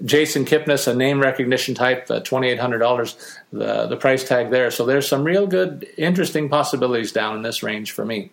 [0.04, 3.16] Jason Kipnis, a name recognition type, uh, twenty eight hundred dollars,
[3.52, 4.72] the the price tag there.
[4.72, 8.32] So there's some real good, interesting possibilities down in this range for me.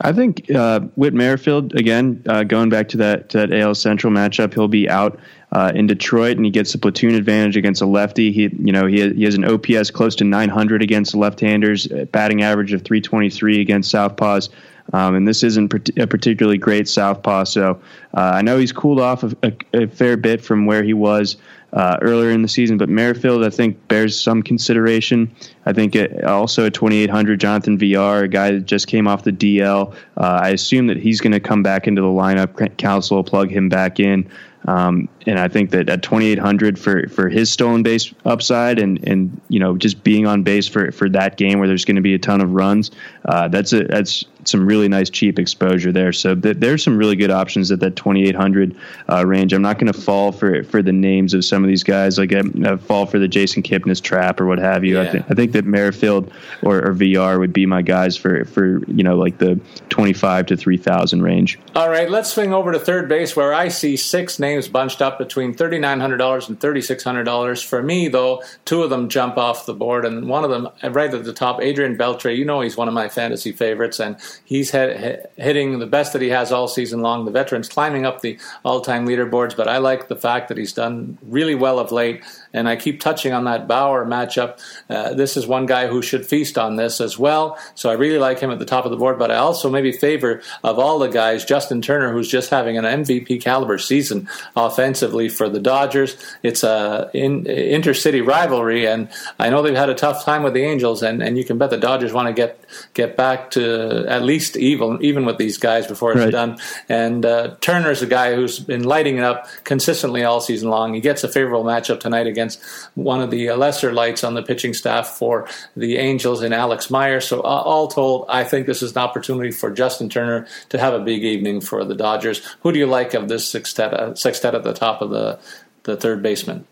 [0.00, 4.12] I think uh, Whit Merrifield again, uh, going back to that to that AL Central
[4.12, 5.18] matchup, he'll be out
[5.52, 8.30] uh, in Detroit, and he gets a platoon advantage against a lefty.
[8.30, 12.74] He, you know, he, he has an OPS close to 900 against left-handers, batting average
[12.74, 14.50] of 323 against southpaws.
[14.92, 17.80] Um, and this isn't a particularly great southpaw, so
[18.14, 21.36] uh, I know he's cooled off a, a, a, fair bit from where he was
[21.76, 22.78] uh, earlier in the season.
[22.78, 25.30] But Merrifield, I think, bears some consideration.
[25.66, 29.32] I think it, also at 2,800, Jonathan Villar, a guy that just came off the
[29.32, 29.94] DL.
[30.16, 32.76] Uh, I assume that he's going to come back into the lineup.
[32.78, 34.28] Counsell will plug him back in.
[34.66, 39.40] Um, and I think that at 2,800 for, for his stolen base upside and, and,
[39.48, 42.14] you know, just being on base for, for that game where there's going to be
[42.14, 42.90] a ton of runs,
[43.26, 46.12] uh, that's a, that's some really nice cheap exposure there.
[46.12, 48.76] So th- there's some really good options at that 2,800
[49.08, 49.52] uh, range.
[49.52, 52.32] I'm not going to fall for, for the names of some of these guys, like
[52.32, 54.94] I, I fall for the Jason Kipnis trap or what have you.
[54.94, 55.02] Yeah.
[55.02, 56.32] I, th- I think that Merrifield
[56.62, 60.56] or, or Villar would be my guys for, for, you know, like the 25 to
[60.56, 61.58] 3,000 range.
[61.74, 65.02] All right, let's swing over to third base where I see six names names bunched
[65.02, 67.64] up between $3,900 and $3,600.
[67.64, 71.12] For me, though, two of them jump off the board, and one of them, right
[71.12, 72.36] at the top, Adrian Beltre.
[72.36, 76.28] You know he's one of my fantasy favorites, and he's hitting the best that he
[76.28, 77.24] has all season long.
[77.24, 81.18] The veteran's climbing up the all-time leaderboards, but I like the fact that he's done
[81.22, 82.22] really well of late
[82.56, 84.58] and I keep touching on that Bauer matchup.
[84.88, 87.58] Uh, this is one guy who should feast on this as well.
[87.74, 89.92] So I really like him at the top of the board, but I also maybe
[89.92, 95.28] favor of all the guys Justin Turner, who's just having an MVP caliber season offensively
[95.28, 96.16] for the Dodgers.
[96.42, 100.62] It's a in, intercity rivalry, and I know they've had a tough time with the
[100.62, 104.22] Angels, and, and you can bet the Dodgers want to get get back to at
[104.22, 106.32] least even even with these guys before it's right.
[106.32, 106.58] done.
[106.88, 110.94] And uh, Turner's a guy who's been lighting it up consistently all season long.
[110.94, 112.62] He gets a favorable matchup tonight against against
[112.94, 117.20] one of the lesser lights on the pitching staff for the Angels in Alex Meyer.
[117.20, 120.94] So, uh, all told, I think this is an opportunity for Justin Turner to have
[120.94, 122.42] a big evening for the Dodgers.
[122.60, 125.38] Who do you like of this sextet, uh, sextet at the top of the,
[125.82, 126.66] the third baseman?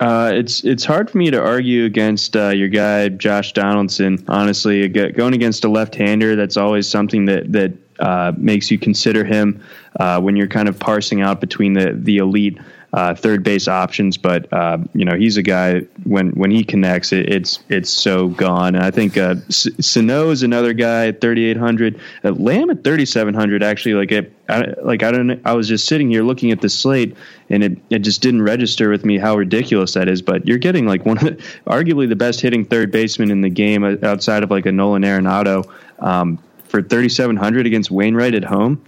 [0.00, 4.24] Uh, it's it's hard for me to argue against uh, your guy Josh Donaldson.
[4.28, 9.62] Honestly, going against a left-hander, that's always something that that uh, makes you consider him
[9.96, 12.58] uh, when you're kind of parsing out between the the elite
[12.92, 14.16] uh, third base options.
[14.16, 18.28] But uh, you know, he's a guy when when he connects, it, it's it's so
[18.28, 18.74] gone.
[18.74, 22.00] And I think uh, Sano is another guy at 3,800.
[22.24, 23.62] Uh, Lamb at 3,700.
[23.62, 25.40] Actually, like it, I, like I don't.
[25.44, 27.16] I was just sitting here looking at the slate,
[27.48, 30.22] and it it just didn't register with me how ridiculous that is.
[30.22, 31.32] But you're getting like one of the,
[31.66, 35.02] arguably the best hitting third baseman in the game uh, outside of like a Nolan
[35.02, 35.68] Arenado.
[35.98, 38.80] Um, for 3,700 against Wainwright at home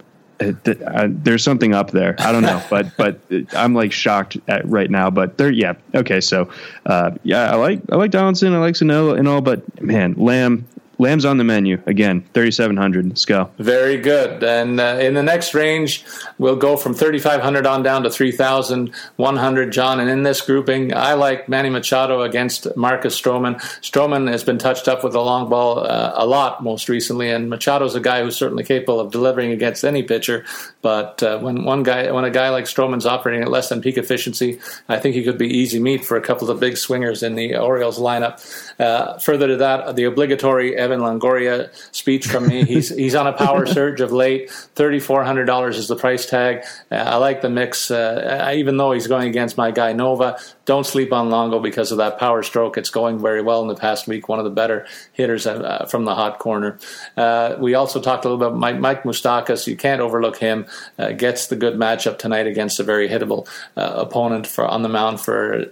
[0.49, 2.15] uh, there's something up there.
[2.19, 3.19] I don't know, but but
[3.55, 5.09] I'm like shocked at right now.
[5.09, 6.21] But there, yeah, okay.
[6.21, 6.49] So
[6.85, 10.67] uh, yeah, I like I like Donaldson, I like Sano and all, but man, Lamb
[10.99, 12.21] Lamb's on the menu again.
[12.33, 13.07] Thirty seven hundred.
[13.07, 13.49] Let's go.
[13.57, 14.43] Very good.
[14.43, 16.05] And uh, in the next range,
[16.37, 19.71] we'll go from thirty five hundred on down to three thousand one hundred.
[19.71, 23.55] John, and in this grouping, I like Manny Machado against Marcus Stroman.
[23.81, 27.49] Stroman has been touched up with a long ball uh, a lot most recently, and
[27.49, 30.45] Machado's a guy who's certainly capable of delivering against any pitcher.
[30.81, 33.97] But uh, when one guy, when a guy like Stroman's operating at less than peak
[33.97, 37.23] efficiency, I think he could be easy meat for a couple of the big swingers
[37.23, 38.39] in the Orioles lineup.
[38.79, 42.63] Uh, further to that, the obligatory Longoria speech from me.
[42.63, 44.49] He's he's on a power surge of late.
[44.49, 46.63] Thirty four hundred dollars is the price tag.
[46.91, 50.39] Uh, I like the mix, uh, even though he's going against my guy Nova.
[50.65, 52.77] Don't sleep on Longo because of that power stroke.
[52.77, 54.29] It's going very well in the past week.
[54.29, 56.79] One of the better hitters uh, from the hot corner.
[57.17, 59.67] Uh, we also talked a little bit about Mike, Mike Moustakas.
[59.67, 60.65] You can't overlook him.
[60.97, 65.19] Uh, gets the good matchup tonight against a very hittable opponent for on the mound
[65.19, 65.65] for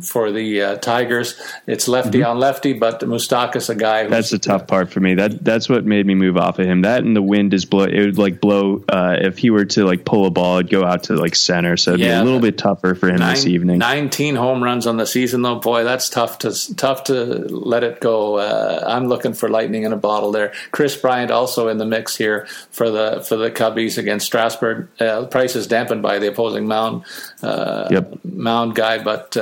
[0.00, 1.40] for the uh, Tigers.
[1.66, 2.30] It's lefty mm-hmm.
[2.30, 4.06] on lefty, but Moustakas a guy.
[4.06, 5.14] that's the tough part for me.
[5.14, 6.82] That that's what made me move off of him.
[6.82, 7.84] That and the wind is blow.
[7.84, 10.84] It would like blow uh, if he were to like pull a ball, it'd go
[10.84, 11.76] out to like center.
[11.76, 13.78] So it'd yeah, be a little bit tougher for him nine, this evening.
[13.78, 15.56] Nineteen home runs on the season, though.
[15.56, 18.36] Boy, that's tough to tough to let it go.
[18.38, 20.52] Uh, I'm looking for lightning in a bottle there.
[20.70, 24.88] Kris Bryant also in the mix here for the for the Cubbies against Strasburg.
[25.00, 27.04] Uh, price is dampened by the opposing mound
[27.42, 28.18] uh, yep.
[28.24, 29.36] mound guy, but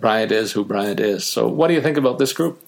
[0.00, 1.24] Bryant is who Bryant is.
[1.24, 2.60] So, what do you think about this group?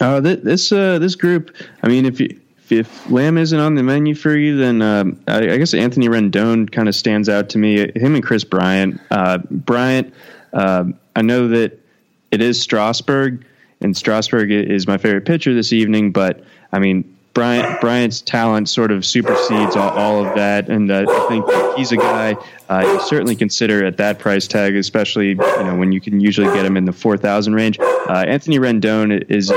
[0.00, 1.54] Uh, this uh, this group.
[1.82, 2.40] I mean, if you,
[2.70, 6.70] if Lamb isn't on the menu for you, then um, I, I, guess Anthony Rendon
[6.70, 7.90] kind of stands out to me.
[7.96, 9.00] Him and Kris Bryant.
[9.10, 10.14] Uh, Bryant,
[10.52, 10.84] uh,
[11.16, 11.78] I know that
[12.30, 13.44] it is Strasburg,
[13.80, 16.12] and Strasburg is my favorite pitcher this evening.
[16.12, 16.42] But
[16.72, 21.28] I mean, Bryant Bryant's talent sort of supersedes all, all of that, and uh, I
[21.28, 22.36] think he's a guy
[22.70, 26.46] uh, you certainly consider at that price tag, especially you know when you can usually
[26.54, 27.80] get him in the four thousand range.
[27.80, 29.52] Uh, Anthony Rendon is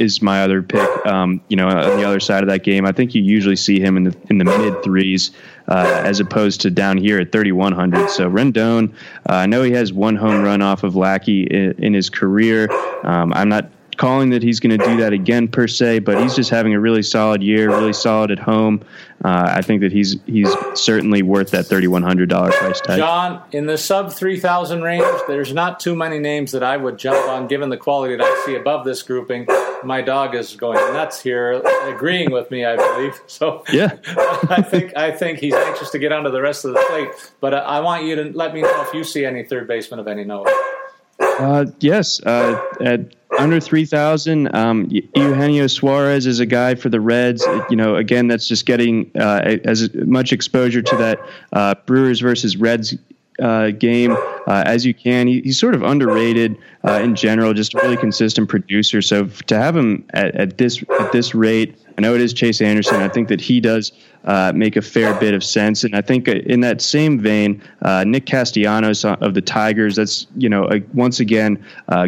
[0.00, 1.06] is my other pick.
[1.06, 3.78] Um, you know, on the other side of that game, I think you usually see
[3.78, 5.30] him in the in the mid threes
[5.68, 8.10] uh, as opposed to down here at thirty one hundred.
[8.10, 8.92] So Rendon,
[9.28, 12.68] uh, I know he has one home run off of Lackey in, in his career.
[13.04, 16.34] Um, I'm not calling that he's going to do that again per se, but he's
[16.34, 18.82] just having a really solid year, really solid at home.
[19.24, 22.98] Uh, I think that he's he's certainly worth that thirty one hundred dollar price tag.
[22.98, 26.98] John, in the sub three thousand range, there's not too many names that I would
[26.98, 29.46] jump on, given the quality that I see above this grouping.
[29.82, 33.20] My dog is going nuts here, agreeing with me, I believe.
[33.28, 33.96] So yeah,
[34.48, 37.08] I think I think he's anxious to get onto the rest of the plate.
[37.40, 40.00] But uh, I want you to let me know if you see any third baseman
[40.00, 40.48] of any note.
[41.38, 44.54] Uh, yes, uh, at under 3,000.
[44.54, 47.46] Um, Eugenio Suarez is a guy for the Reds.
[47.70, 51.20] You know, again, that's just getting uh, as much exposure to that
[51.52, 52.94] uh, Brewers versus Reds
[53.40, 54.12] uh, game
[54.46, 55.26] uh, as you can.
[55.26, 59.02] He, he's sort of underrated uh, in general, just a really consistent producer.
[59.02, 62.60] So to have him at, at this at this rate, I know it is Chase
[62.60, 62.96] Anderson.
[62.96, 63.92] I think that he does
[64.24, 65.84] uh, make a fair bit of sense.
[65.84, 70.26] And I think uh, in that same vein, uh, Nick Castellanos of the Tigers, that's,
[70.36, 71.64] you know, once again,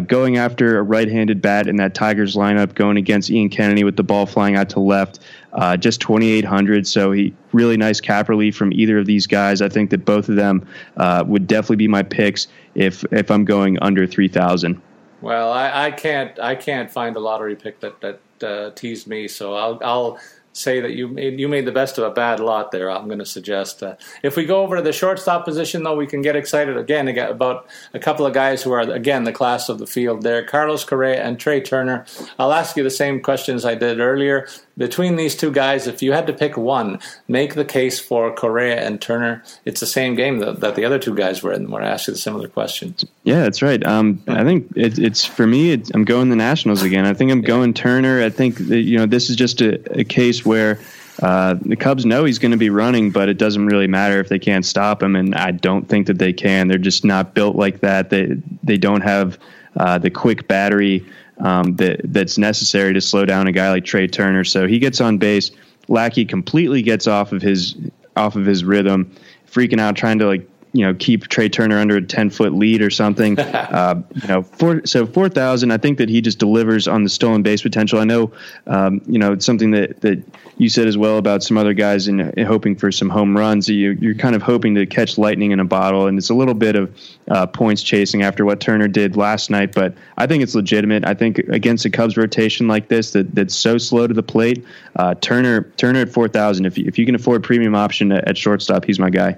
[0.07, 3.95] going after a right handed bat in that Tigers lineup, going against Ian Kennedy with
[3.95, 5.19] the ball flying out to left.
[5.53, 6.87] Uh, just 2,800.
[6.87, 9.61] So he really nice cap relief from either of these guys.
[9.61, 10.65] I think that both of them
[10.97, 14.81] uh, would definitely be my picks if if I'm going under 3,000.
[15.21, 19.27] Well, I, I, can't I can't find a lottery pick that that uh, teased me,
[19.27, 20.19] so I'll I'll
[20.53, 22.89] say that you made, you made the best of a bad lot there.
[22.89, 23.81] I'm going to suggest.
[23.81, 27.07] Uh, if we go over to the shortstop position, though, we can get excited again
[27.07, 30.83] about a couple of guys who are again the class of the field there: Carlos
[30.83, 32.05] Correa and Trea Turner.
[32.37, 34.47] I'll ask you the same questions I did earlier.
[34.77, 38.81] Between these two guys, if you had to pick one, make the case for Correa
[38.81, 39.43] and Turner.
[39.65, 41.69] It's the same game that, that the other two guys were in.
[41.69, 42.95] Where I asked you the similar question.
[43.23, 43.85] Yeah, that's right.
[43.85, 45.71] Um, I think it, it's for me.
[45.71, 47.05] It's, I'm going the Nationals again.
[47.05, 48.23] I think I'm going Turner.
[48.23, 50.79] I think that, you know this is just a, a case where.
[51.21, 54.27] Uh, the Cubs know he's going to be running, but it doesn't really matter if
[54.27, 56.67] they can't stop him, and I don't think that they can.
[56.67, 58.09] They're just not built like that.
[58.09, 59.37] They they don't have
[59.75, 61.05] uh, the quick battery
[61.39, 64.43] um, that that's necessary to slow down a guy like Trea Turner.
[64.43, 65.51] So he gets on base.
[65.87, 67.75] Lackey completely gets off of his
[68.15, 69.13] off of his rhythm,
[69.47, 72.81] freaking out, trying to like you know keep Trea Turner under a ten foot lead
[72.81, 73.39] or something.
[73.39, 75.71] uh, you know, four, so four thousand.
[75.71, 77.99] I think that he just delivers on the stolen base potential.
[77.99, 78.31] I know,
[78.67, 80.23] um, you know, it's something that that
[80.57, 83.67] you said as well about some other guys and hoping for some home runs.
[83.67, 86.53] You, you're kind of hoping to catch lightning in a bottle, and it's a little
[86.53, 86.95] bit of
[87.29, 89.73] uh, points chasing after what Turner did last night.
[89.73, 91.05] But I think it's legitimate.
[91.05, 94.63] I think against a Cubs rotation like this that that's so slow to the plate,
[94.95, 96.65] uh, Turner Turner at four thousand.
[96.65, 99.37] If you, if you can afford premium option at, at shortstop, he's my guy.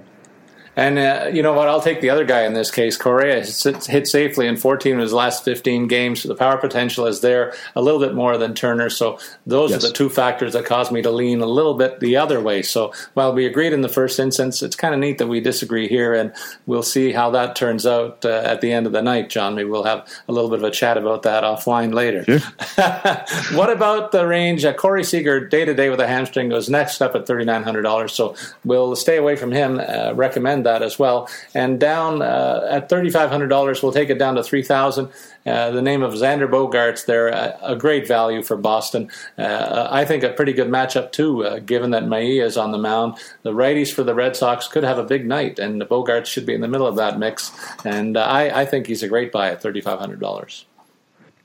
[0.76, 1.68] And uh, you know what?
[1.68, 2.96] I'll take the other guy in this case.
[2.96, 6.22] Correa hit safely in 14 of his last 15 games.
[6.22, 8.90] The power potential is there a little bit more than Turner.
[8.90, 9.84] So those yes.
[9.84, 12.62] are the two factors that caused me to lean a little bit the other way.
[12.62, 15.88] So while we agreed in the first instance, it's kind of neat that we disagree
[15.88, 16.32] here, and
[16.66, 19.54] we'll see how that turns out uh, at the end of the night, John.
[19.54, 22.24] Maybe we'll have a little bit of a chat about that offline later.
[22.24, 22.38] Sure.
[23.56, 24.64] what about the range?
[24.64, 28.10] Uh, Corey Seager, day to day with a hamstring, goes next up at $3,900.
[28.10, 29.80] So we'll stay away from him.
[29.80, 30.12] Uh,
[30.64, 31.28] that as well.
[31.54, 35.08] And down uh, at $3,500, we'll take it down to 3000
[35.46, 39.10] uh, The name of Xander Bogaerts there, a, a great value for Boston.
[39.38, 42.78] Uh, I think a pretty good matchup, too, uh, given that Mejia is on the
[42.78, 43.18] mound.
[43.42, 46.54] The righties for the Red Sox could have a big night, and Bogaerts should be
[46.54, 47.52] in the middle of that mix.
[47.84, 50.64] And uh, I, I think he's a great buy at $3,500.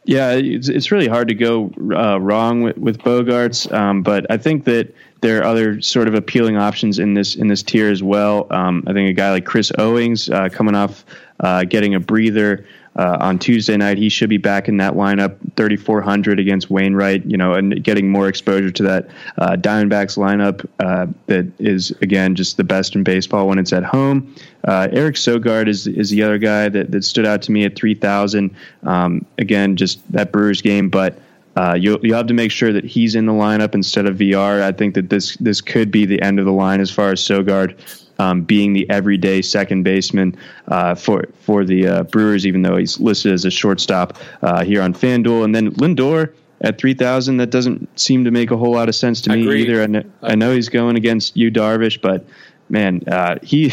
[0.10, 4.38] Yeah, it's, it's really hard to go uh, wrong with, with Bogaerts, um, but I
[4.38, 4.92] think that
[5.22, 8.48] there are other sort of appealing options in this in this tier as well.
[8.50, 11.06] Um, I think a guy like Chris Owings uh, coming off
[11.42, 12.66] uh, getting a breather
[13.00, 13.98] uh, on Tuesday night.
[13.98, 18.28] He should be back in that lineup, 3,400 against Wainwright, you know, and getting more
[18.28, 23.48] exposure to that uh, Diamondbacks lineup uh, that is, again, just the best in baseball
[23.48, 24.36] when it's at home.
[24.66, 27.78] Uh, Eric Sogard is is the other guy that, that stood out to me at
[27.78, 28.54] 3,000.
[28.84, 31.18] Um, again, just that Brewers game, but
[31.56, 34.62] uh, you you have to make sure that he's in the lineup instead of Villar.
[34.62, 37.22] I think that this this could be the end of the line as far as
[37.22, 37.78] Sogard
[38.20, 43.00] um, being the everyday second baseman uh, for for the uh, Brewers, even though he's
[43.00, 45.44] listed as a shortstop uh, here on FanDuel.
[45.44, 48.96] And then Lindor at three thousand, that doesn't seem to make a whole lot of
[48.96, 49.70] sense to me Agreed.
[49.70, 49.82] either.
[49.82, 52.26] I know, I know he's going against Yu, Darvish, but
[52.68, 53.72] man, uh, he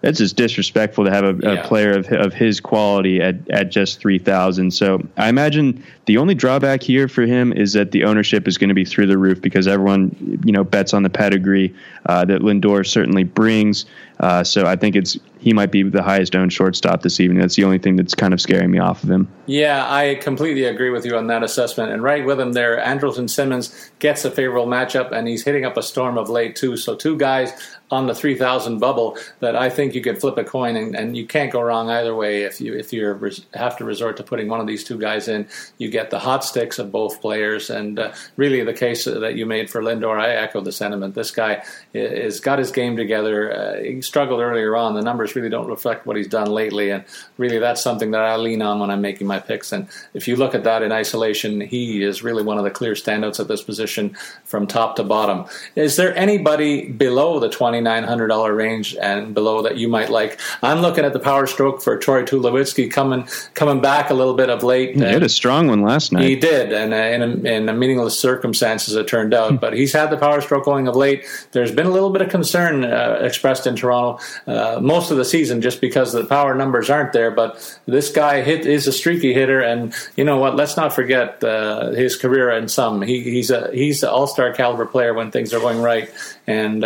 [0.00, 1.60] that's just disrespectful to have a, Yeah.
[1.60, 4.72] a player of of his quality at at just three thousand.
[4.72, 8.68] So I imagine the only drawback here for him is that the ownership is going
[8.68, 11.74] to be through the roof because everyone you know bets on the pedigree
[12.06, 13.86] uh, that Lindor certainly brings.
[14.20, 17.40] Uh, so I think it's he might be the highest owned shortstop this evening.
[17.40, 19.28] That's the only thing that's kind of scaring me off of him.
[19.46, 21.92] Yeah, I completely agree with you on that assessment.
[21.92, 25.76] And right with him there, Andrelton Simmons gets a favorable matchup, and he's hitting up
[25.76, 26.76] a storm of late, too.
[26.76, 27.52] So, two guys
[27.90, 31.26] on the 3,000 bubble that I think you could flip a coin, and, and you
[31.26, 32.42] can't go wrong either way.
[32.42, 35.28] If you if you res- have to resort to putting one of these two guys
[35.28, 35.48] in,
[35.78, 37.70] you get the hot sticks of both players.
[37.70, 41.14] And uh, really, the case that you made for Lindor, I echo the sentiment.
[41.14, 41.62] This guy
[41.94, 43.52] has got his game together.
[43.52, 43.76] Uh,
[44.08, 44.94] struggled earlier on.
[44.94, 47.04] The numbers really don't reflect what he's done lately, and
[47.36, 49.70] really that's something that I lean on when I'm making my picks.
[49.70, 52.94] And if you look at that in isolation, he is really one of the clear
[52.94, 55.44] standouts at this position from top to bottom.
[55.74, 60.40] Is there anybody below the $2,900 range and below that you might like?
[60.62, 64.48] I'm looking at the power stroke for Troy Tulowitzki coming coming back a little bit
[64.48, 64.96] of late.
[64.96, 66.24] He had a strong one last night.
[66.24, 69.60] He did, and uh, in, a, in a meaningless circumstances, it turned out.
[69.60, 71.24] but he's had the power stroke going of late.
[71.52, 73.97] There's been a little bit of concern uh, expressed in Toronto
[74.46, 77.30] uh, most of the season just because the power numbers aren't there.
[77.30, 80.56] But this guy hit is a streaky hitter, and you know what?
[80.56, 83.02] Let's not forget uh, his career in some.
[83.02, 86.10] He, he's a he's an all star caliber player when things are going right,
[86.46, 86.84] and.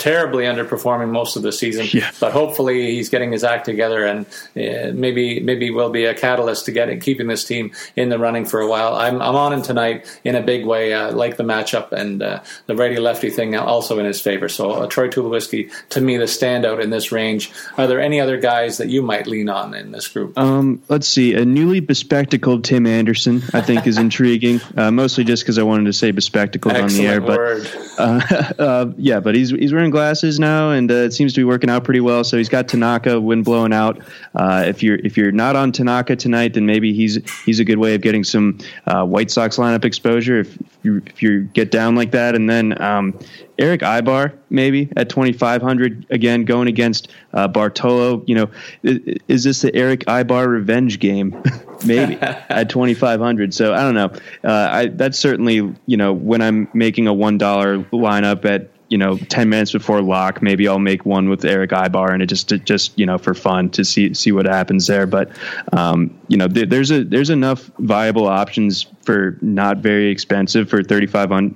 [0.00, 2.10] Uh, Terribly underperforming most of the season, Yeah.
[2.20, 4.26] but hopefully he's getting his act together, and
[4.56, 8.44] uh, maybe maybe will be a catalyst to getting keeping this team in the running
[8.44, 8.94] for a while.
[8.94, 10.94] I'm I'm on him tonight in a big way.
[10.94, 14.48] I like the matchup and uh, the righty lefty thing also in his favor.
[14.48, 17.50] So uh, Troy Tulowitzki to me the standout in this range.
[17.76, 20.36] Are there any other guys that you might lean on in this group?
[20.38, 21.34] Um, let's see.
[21.34, 24.60] A newly bespectacled Tim Anderson, I think, is intriguing.
[24.76, 28.52] Uh, mostly just because I wanted to say bespectacled on the air, Excellent but uh,
[28.62, 31.70] uh, yeah, but he's he's wearing glasses now, and uh, it seems to be working
[31.70, 32.24] out pretty well.
[32.24, 34.00] So he's got Tanaka, wind blowing out.
[34.34, 37.78] Uh, if you're if you're not on Tanaka tonight, then maybe he's he's a good
[37.78, 40.40] way of getting some uh, White Sox lineup exposure.
[40.40, 43.18] If you if you get down like that, and then um,
[43.58, 48.22] Erick Aybar maybe at twenty five hundred again going against uh, Bartolo.
[48.26, 48.50] You know,
[48.82, 51.42] is, is this the Erick Aybar revenge game?
[51.84, 53.54] maybe at twenty five hundred.
[53.54, 54.12] So I don't know.
[54.44, 58.98] Uh, I that's certainly you know when I'm making a one dollar lineup at you
[58.98, 62.48] know, 10 minutes before lock, maybe I'll make one with Erick Aybar and it just,
[62.48, 65.06] to, just, you know, for fun to see, see what happens there.
[65.06, 65.30] But,
[65.72, 70.82] um, you know, there, there's a, there's enough viable options for not very expensive for
[70.82, 71.54] 3,500,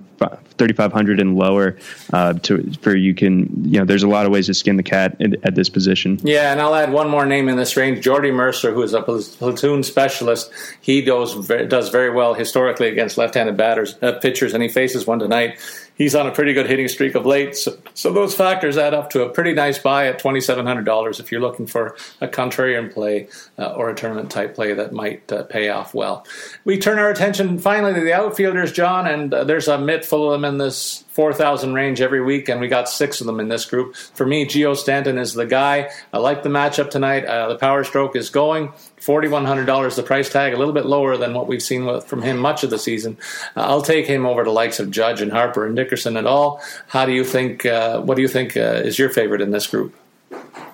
[0.58, 1.76] 3,500 and lower,
[2.12, 4.84] uh, to, for you can, you know, there's a lot of ways to skin the
[4.84, 6.20] cat at, at this position.
[6.22, 9.02] Yeah, and I'll add one more name in this range, Jordy Mercer, who is a
[9.02, 10.52] pl- platoon specialist.
[10.80, 15.18] He does does very well historically against left-handed batters, uh, pitchers, and he faces one
[15.18, 15.58] tonight.
[15.96, 19.10] He's on a pretty good hitting streak of late, so, so those factors add up
[19.10, 22.28] to a pretty nice buy at twenty seven hundred dollars if you're looking for a
[22.28, 23.28] contrarian play
[23.58, 26.26] uh, or a tournament type play that might uh, pay off well.
[26.64, 30.32] We turn our attention finally to the outfielders, John, and uh, there's a mitt full
[30.32, 33.46] of them in this 4,000 range every week, and we got six of them in
[33.46, 33.94] this group.
[33.94, 35.90] For me, Geo Stanton is the guy.
[36.12, 37.24] I like the matchup tonight.
[37.24, 38.72] Uh, the power stroke is going.
[39.04, 42.38] $4,100 the price tag, a little bit lower than what we've seen with, from him
[42.38, 43.18] much of the season.
[43.56, 46.62] Uh, I'll take him over the likes of Judge and Harper and Dickerson and all.
[46.88, 49.66] How do you think, uh, what do you think uh, is your favorite in this
[49.66, 49.94] group?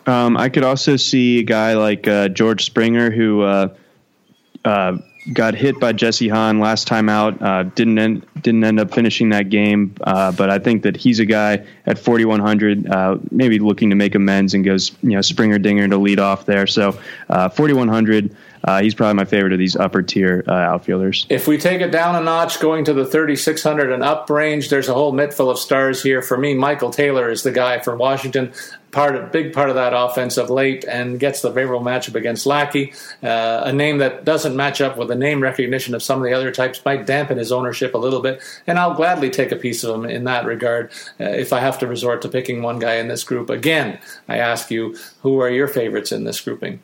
[0.07, 3.75] Um, I could also see a guy like uh, George Springer who uh,
[4.65, 4.99] uh,
[5.33, 7.41] got hit by Jesse Hahn last time out.
[7.41, 11.19] Uh, didn't end, didn't end up finishing that game, uh, but I think that he's
[11.19, 15.59] a guy at 4100, uh, maybe looking to make amends and goes you know Springer
[15.59, 16.67] Dinger to lead off there.
[16.67, 16.99] So
[17.29, 18.37] uh, 4100.
[18.63, 21.27] Uh, he's probably my favorite of these upper tier uh, outfielders.
[21.31, 24.89] If we take it down a notch, going to the 3,600 and up range, there's
[24.89, 26.21] a whole mitt full of stars here.
[26.21, 28.53] For me, Michael Taylor is the guy for Washington.
[28.93, 32.45] Part of, big part of that offense of late and gets the favorable matchup against
[32.45, 32.93] Lackey.
[33.23, 36.33] Uh, a name that doesn't match up with the name recognition of some of the
[36.33, 39.85] other types might dampen his ownership a little bit, and I'll gladly take a piece
[39.85, 42.95] of him in that regard uh, if I have to resort to picking one guy
[42.95, 43.49] in this group.
[43.49, 46.81] Again, I ask you, who are your favorites in this grouping?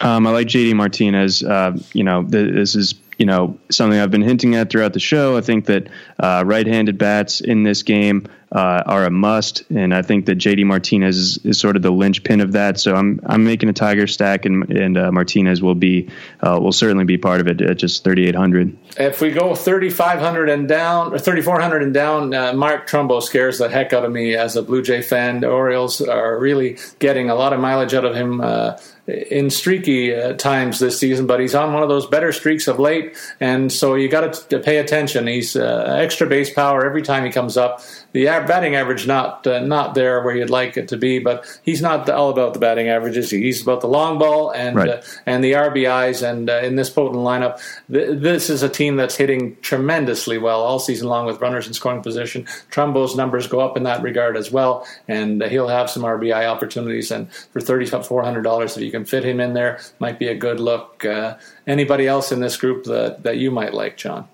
[0.00, 1.42] Um, I like JD Martinez.
[1.42, 5.00] Uh, you know, th- this is you know something I've been hinting at throughout the
[5.00, 5.36] show.
[5.36, 5.88] I think that
[6.18, 10.64] uh, right-handed bats in this game uh, are a must, and I think that JD
[10.66, 12.78] Martinez is, is, sort of the linchpin of that.
[12.78, 16.08] So I'm I'm making a Tiger stack, and and uh, Martinez will be
[16.40, 18.76] uh, will certainly be part of it at just 3,800.
[18.98, 23.68] If we go 3,500 and down, or 3,400 and down, uh, Mark Trumbo scares the
[23.68, 25.40] heck out of me as a Blue Jay fan.
[25.40, 30.14] The Orioles are really getting a lot of mileage out of him uh, in streaky
[30.14, 33.72] uh, times this season, but he's on one of those better streaks of late, and
[33.72, 35.26] so you got to pay attention.
[35.26, 37.80] He's uh, extra base power every time he comes up.
[38.16, 41.82] The batting average not uh, not there where you'd like it to be, but he's
[41.82, 43.28] not all about the batting averages.
[43.28, 44.88] He's about the long ball and right.
[44.88, 46.26] Uh, and the RBIs.
[46.26, 47.60] And uh, in this potent lineup,
[47.92, 51.74] th- this is a team that's hitting tremendously well all season long with runners in
[51.74, 52.46] scoring position.
[52.70, 56.48] Trumbo's numbers go up in that regard as well, and uh, he'll have some RBI
[56.48, 57.10] opportunities.
[57.10, 60.28] And for thirty four hundred dollars, if you can fit him in there, might be
[60.28, 61.04] a good look.
[61.04, 61.36] Uh,
[61.66, 64.26] anybody else in this group that, that you might like, John?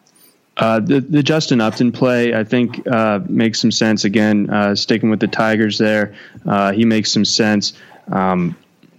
[0.57, 4.05] Uh, the the Justin Upton play, I think, uh, makes some sense.
[4.05, 6.15] Again, uh, sticking with the Tigers there,
[6.47, 7.73] uh, he makes some sense.
[8.11, 8.57] Um,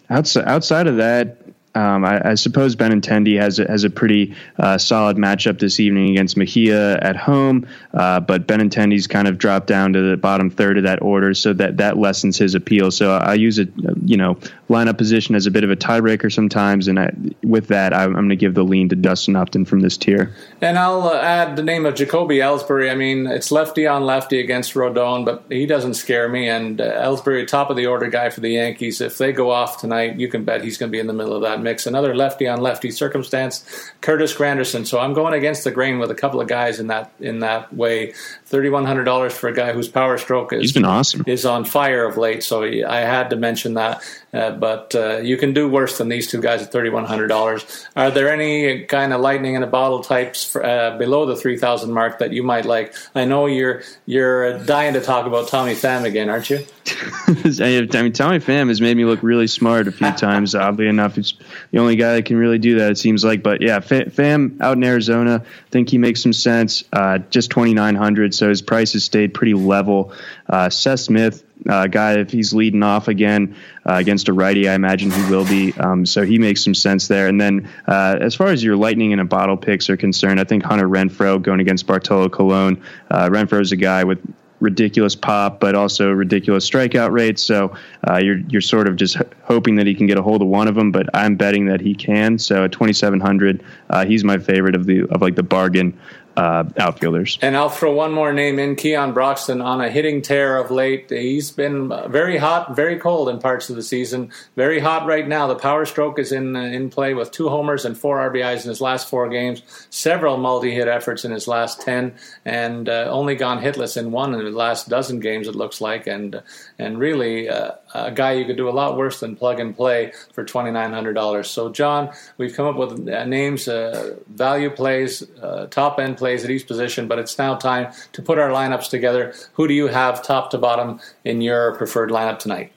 [0.10, 1.38] outside outside of that,
[1.76, 6.12] um, I, I, suppose Benintendi has a, has a pretty uh, solid matchup this evening
[6.12, 10.84] against Mejia at home, but Benintendi's kind of dropped down to the bottom third of
[10.86, 12.90] that order, so that that lessens his appeal.
[12.90, 13.70] So I use it,
[14.04, 14.40] you know,
[14.74, 17.12] lineup position as a bit of a tiebreaker sometimes, and I,
[17.44, 20.34] with that, I'm, I'm going to give the lean to Dustin Upton from this tier.
[20.62, 22.92] And I'll uh, add the name of Jacoby Ellsbury.
[22.92, 26.50] I mean, it's lefty on lefty against Rodon, but he doesn't scare me.
[26.50, 29.00] And uh, Ellsbury, top of the order guy for the Yankees.
[29.00, 31.36] If they go off tonight, you can bet he's going to be in the middle
[31.36, 31.86] of that mix.
[31.86, 34.88] Another lefty on lefty circumstance, Curtis Granderson.
[34.88, 37.74] So I'm going against the grain with a couple of guys in that in that
[37.74, 38.14] way.
[38.46, 41.46] Thirty one hundred dollars for a guy whose power stroke is he's been awesome is
[41.46, 42.44] on fire of late.
[42.44, 44.04] So I had to mention that.
[44.34, 47.28] Uh, but uh, you can do worse than these two guys at thirty one hundred
[47.28, 47.86] dollars.
[47.98, 51.58] Are there any kind of lightning in a bottle types for, uh, below the three
[51.58, 52.96] thousand mark that you might like?
[53.14, 56.66] I know you're you're dying to talk about Tommy Pham again, aren't you?
[57.28, 60.56] I mean, Tommy Pham has made me look really smart a few times.
[60.56, 61.34] Oddly enough, he's
[61.72, 62.92] the only guy that can really do that.
[62.92, 66.86] It seems like, but yeah, Pham out in Arizona, I think he makes some sense.
[66.94, 70.14] Uh, just twenty nine hundred, so his price has stayed pretty level.
[70.54, 73.56] Uh, Seth Smith, uh, guy, if he's leading off again
[73.90, 75.74] uh, against a righty, I imagine he will be.
[75.74, 77.28] Um, so he makes some sense there.
[77.28, 80.44] And then uh, as far as your lightning in a bottle picks are concerned, I
[80.44, 82.84] think Hunter Renfroe going against Bartolo Colon.
[83.10, 84.20] Uh, Renfroe is a guy with
[84.60, 87.42] ridiculous pop, but also ridiculous strikeout rates.
[87.42, 87.76] So
[88.08, 90.68] uh, you're you're sort of just hoping that he can get a hold of one
[90.68, 90.92] of them.
[90.92, 92.38] But I'm betting that he can.
[92.38, 96.00] So at 2,700, uh, he's my favorite of the of like the bargain
[96.36, 97.38] uh, outfielders.
[97.42, 101.10] And I'll throw one more name in Keon Broxton on a hitting tear of late.
[101.10, 104.32] He's been very hot, very cold in parts of the season.
[104.56, 105.48] Very hot right now.
[105.48, 108.70] The power stroke is in uh, in play with two homers and four RBIs in
[108.70, 109.62] his last four games.
[109.90, 112.16] Several multi-hit efforts in his last ten,
[112.46, 115.48] and uh, only gone hitless in one in the last dozen games.
[115.48, 116.42] It looks like, and
[116.80, 120.12] and really uh, a guy you could do a lot worse than plug and play
[120.34, 121.50] for twenty nine hundred dollars.
[121.50, 125.24] So John, we've come up with uh, names, uh, value plays,
[125.70, 129.34] top end plays at each position, but it's now time to put our lineups together.
[129.54, 132.72] Who do you have top to bottom in your preferred lineup tonight?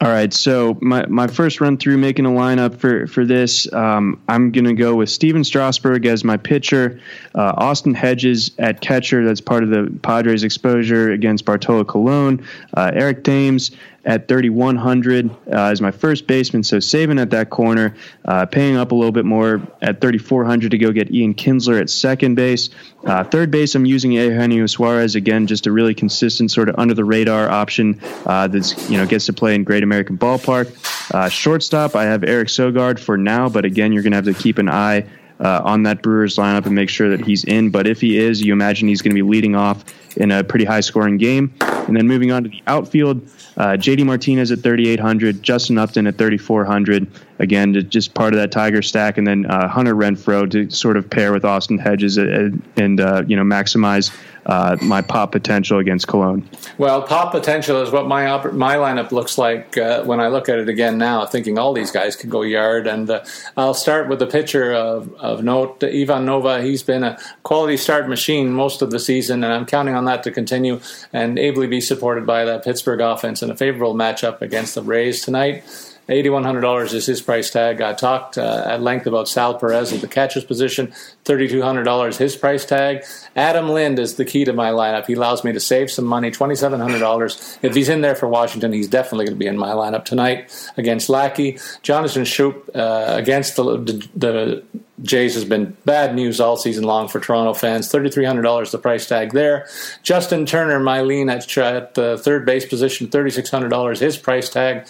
[0.00, 4.20] All right, so my, my first run through making a lineup for for this, um,
[4.28, 7.00] I'm going to go with Stephen Strasburg as my pitcher,
[7.34, 9.24] uh, Austin Hedges at catcher.
[9.24, 12.44] That's part of the Padres' exposure against Bartolo Colon,
[12.76, 13.70] uh, Eric Thames
[14.04, 16.62] at 3,100 uh, as my first baseman.
[16.62, 17.94] So saving at that corner,
[18.24, 21.88] uh, paying up a little bit more at 3,400 to go get Ian Kinsler at
[21.90, 22.70] second base.
[23.04, 26.94] Uh, third base, I'm using Eugenio Suarez again, just a really consistent sort of under
[26.94, 31.12] the radar option uh, that's you know gets to play in Great American Ballpark.
[31.12, 34.34] Uh, shortstop, I have Eric Sogard for now, but again, you're going to have to
[34.34, 35.06] keep an eye.
[35.40, 37.70] Uh, on that Brewers lineup and make sure that he's in.
[37.70, 39.84] But if he is, you imagine he's going to be leading off
[40.16, 41.52] in a pretty high scoring game.
[41.60, 43.22] And then moving on to the outfield,
[43.56, 47.06] uh, JD Martinez at 3,800, Justin Upton at 3,400.
[47.38, 51.10] Again, just part of that Tiger stack, and then uh, Hunter Renfroe to sort of
[51.10, 54.16] pair with Austin Hedges and, and uh, you know maximize
[54.46, 56.48] uh, my pop potential against Colon.
[56.78, 60.48] Well, pop potential is what my op- my lineup looks like uh, when I look
[60.48, 62.86] at it again now, thinking all these guys could go yard.
[62.86, 63.24] And uh,
[63.56, 66.62] I'll start with the pitcher of, of note, Ivan Nova.
[66.62, 70.22] He's been a quality start machine most of the season, and I'm counting on that
[70.24, 70.80] to continue
[71.12, 75.22] and ably be supported by that Pittsburgh offense in a favorable matchup against the Rays
[75.22, 75.64] tonight.
[76.08, 77.80] $8,100 is his price tag.
[77.80, 80.92] I talked uh, at length about Sal Perez at the catcher's position,
[81.24, 83.04] $3,200 his price tag.
[83.34, 85.06] Adam Lind is the key to my lineup.
[85.06, 87.58] He allows me to save some money, $2,700.
[87.62, 90.52] If he's in there for Washington, he's definitely going to be in my lineup tonight
[90.76, 91.58] against Lackey.
[91.82, 94.64] Jonathan Schoop uh, against the, the, the
[95.02, 97.90] Jays has been bad news all season long for Toronto fans.
[97.90, 99.66] $3,300 the price tag there.
[100.02, 104.86] Justin Turner, my lean at, at the third base position, $3,600 his price tag.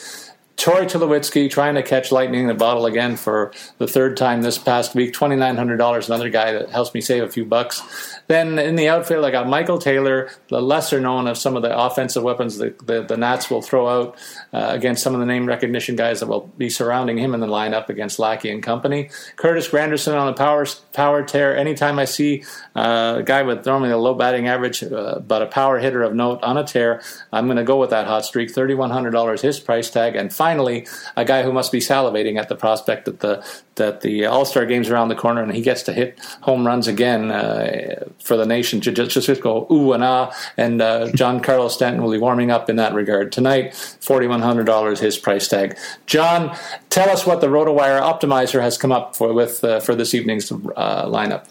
[0.56, 4.56] Troy Tulowitzki trying to catch lightning in a bottle again for the third time this
[4.56, 5.12] past week.
[5.12, 8.13] Twenty nine hundred dollars, another guy that helps me save a few bucks.
[8.26, 11.76] Then in the outfield, I got Michael Taylor, the lesser known of some of the
[11.76, 14.16] offensive weapons that the, the Nats will throw out
[14.52, 17.46] uh, against some of the name recognition guys that will be surrounding him in the
[17.46, 19.10] lineup against Lackey and company.
[19.36, 21.56] Curtis Granderson on the power power tear.
[21.56, 22.44] Anytime I see
[22.74, 26.14] uh, a guy with normally a low batting average, uh, but a power hitter of
[26.14, 27.02] note on a tear,
[27.32, 28.50] I'm going to go with that hot streak.
[28.50, 30.86] Thirty one hundred dollars his price tag, and finally
[31.16, 33.44] a guy who must be salivating at the prospect that the
[33.76, 36.86] that the All Star game's around the corner and he gets to hit home runs
[36.86, 40.32] again uh, for the nation to just, just go ooh and ah.
[40.56, 43.74] And uh, Giancarlo Stanton will be warming up in that regard tonight.
[44.00, 45.76] Forty one hundred dollars his price tag.
[46.06, 46.56] John,
[46.90, 50.50] tell us what the RotoWire Optimizer has come up for with uh, for this evening's
[50.50, 51.46] uh, lineup.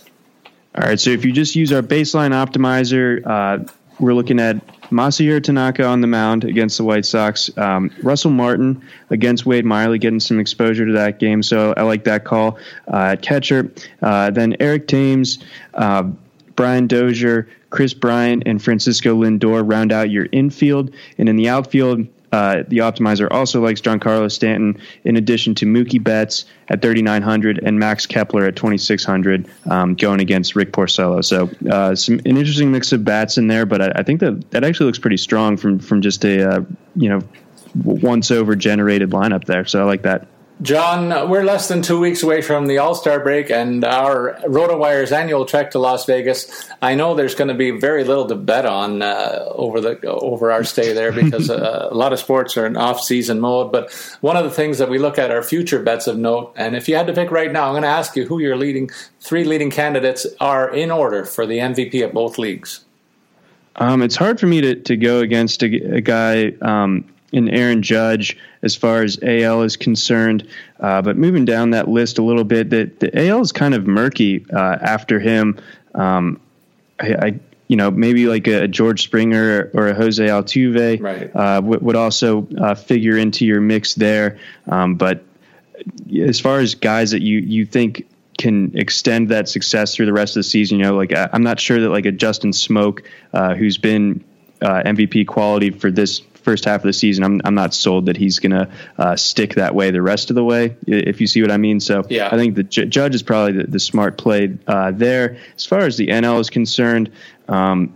[0.76, 4.56] All right, so if you just use our baseline optimizer, uh, we're looking at
[4.90, 7.56] Masahiro Tanaka on the mound against the White Sox.
[7.58, 8.82] Um, Russell Martin
[9.12, 11.44] against Wade Miley, getting some exposure to that game.
[11.44, 12.58] So I like that call.
[12.88, 13.72] Uh, catcher,
[14.02, 15.38] uh, then Eric Thames,
[15.76, 16.10] uh,
[16.56, 20.94] Brian Dozier, Kris Bryant, and Francisco Lindor round out your infield.
[21.18, 26.04] And in the outfield, uh, the optimizer also likes Giancarlo Stanton, in addition to Mookie
[26.04, 31.24] Betts at 3,900 and Max Kepler at 2,600, um, going against Rick Porcello.
[31.24, 34.50] So, uh, some an interesting mix of bats in there, but I, I, think that
[34.50, 36.62] that actually looks pretty strong from from just a uh,
[36.96, 37.22] you know
[37.84, 39.66] once over generated lineup there.
[39.66, 40.28] So I like that.
[40.62, 45.12] John, we're less than two weeks away from the All Star break and our RotoWire's
[45.12, 46.70] annual trek to Las Vegas.
[46.82, 50.52] I know there's going to be very little to bet on uh, over the over
[50.52, 53.72] our stay there because uh, a lot of sports are in off season mode.
[53.72, 56.54] But one of the things that we look at are future bets of note.
[56.56, 58.56] And if you had to pick right now, I'm going to ask you who your
[58.56, 58.90] leading
[59.20, 62.86] three leading candidates are in order for the MVP at both leagues.
[63.76, 67.82] Um, it's hard for me to, to go against a, a guy um, in Aaron
[67.82, 70.48] Judge as far as AL is concerned.
[70.80, 73.86] Uh, but moving down that list a little bit, the, the AL is kind of
[73.86, 75.60] murky uh, after him.
[75.96, 76.40] Um,
[77.00, 81.36] I, I, you know, maybe like a, George Springer or a Jose Altuve right.
[81.36, 84.40] uh, w- would also uh, figure into your mix there.
[84.68, 85.24] Um, but
[86.22, 88.08] as far as guys that you you think
[88.38, 91.60] can extend that success through the rest of the season, you know, like I'm not
[91.60, 94.24] sure that like a Justin Smoak, uh, who's been
[94.62, 98.18] uh, MVP quality for this first half of the season, I'm I'm not sold that
[98.18, 100.76] he's going to uh, stick that way the rest of the way.
[100.86, 101.80] If you see what I mean.
[101.80, 102.30] So yeah.
[102.32, 105.38] I think the J- Judge is probably the, the smart play uh, there.
[105.56, 107.12] As far as the NL is concerned.
[107.48, 107.96] Um,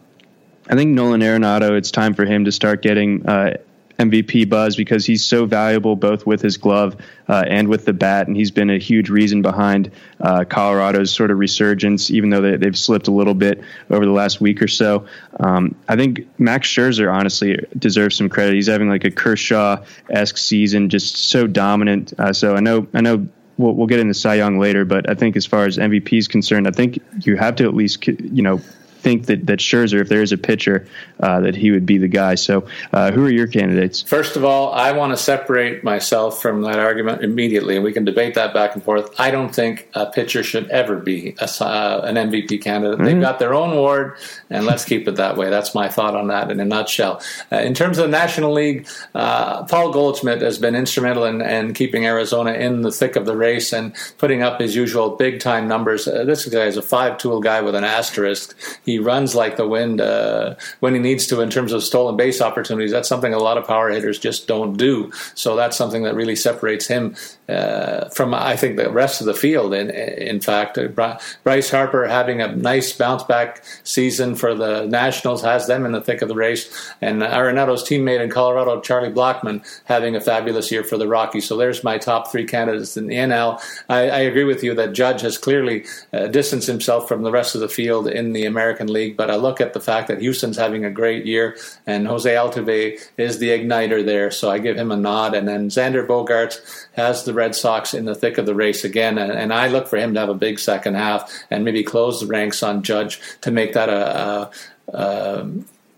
[0.69, 3.57] I think Nolan Arenado, it's time for him to start getting uh,
[3.99, 6.95] MVP buzz because he's so valuable both with his glove
[7.27, 9.91] uh, and with the bat, and he's been a huge reason behind
[10.21, 14.11] uh, Colorado's sort of resurgence, even though they, have slipped a little bit over the
[14.11, 15.05] last week or so.
[15.39, 18.55] Um, I think Max Scherzer honestly deserves some credit.
[18.55, 22.13] He's having like a Kershaw esque season, just so dominant.
[22.17, 23.27] Uh, so I know, I know.
[23.57, 26.27] We'll, we'll get into Cy Young later, but I think as far as MVP is
[26.27, 28.61] concerned, I think you have to at least, you know,
[29.07, 30.85] think that that Scherzer, if there is a pitcher,
[31.21, 32.35] uh, that he would be the guy.
[32.35, 34.01] So, uh, who are your candidates?
[34.01, 38.03] First of all, I want to separate myself from that argument immediately, and we can
[38.03, 39.17] debate that back and forth.
[39.17, 42.97] I don't think a pitcher should ever be a, uh, an MVP candidate.
[42.97, 43.05] Mm-hmm.
[43.05, 44.17] They've got their own award,
[44.49, 45.49] and let's keep it that way.
[45.49, 47.21] That's my thought on that in a nutshell.
[47.49, 51.73] Uh, in terms of the National League, uh, Paul Goldschmidt has been instrumental in, in,
[51.73, 55.65] keeping Arizona in the thick of the race and putting up his usual big time
[55.65, 56.09] numbers.
[56.09, 58.53] Uh, this guy is a five tool guy with an asterisk.
[58.85, 62.41] He runs like the wind uh, when he needs to in terms of stolen base
[62.41, 62.91] opportunities.
[62.91, 65.11] That's something a lot of power hitters just don't do.
[65.35, 67.15] So that's something that really separates him
[67.49, 69.73] uh, from, I think, the rest of the field.
[69.73, 75.41] In, in fact, uh, Bryce Harper having a nice bounce back season for the Nationals
[75.41, 76.93] has them in the thick of the race.
[77.01, 81.47] And Arenado's teammate in Colorado, Charlie Blackmon, having a fabulous year for the Rockies.
[81.47, 83.61] So there's my top three candidates in the NL.
[83.89, 87.55] I, I agree with you that Judge has clearly uh, distanced himself from the rest
[87.55, 90.21] of the field in the American American League, but I look at the fact that
[90.21, 94.77] Houston's having a great year, and Jose Altuve is the igniter there, so I give
[94.77, 95.33] him a nod.
[95.33, 99.17] And then Xander Bogaerts has the Red Sox in the thick of the race again,
[99.17, 102.19] and, and I look for him to have a big second half and maybe close
[102.19, 104.51] the ranks on Judge to make that a,
[104.93, 105.49] a, a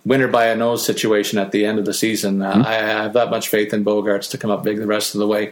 [0.05, 2.41] winner by a nose situation at the end of the season.
[2.41, 2.65] Uh, mm-hmm.
[2.65, 5.19] I, I, have that much faith in Bogarts to come up big the rest of
[5.19, 5.51] the way.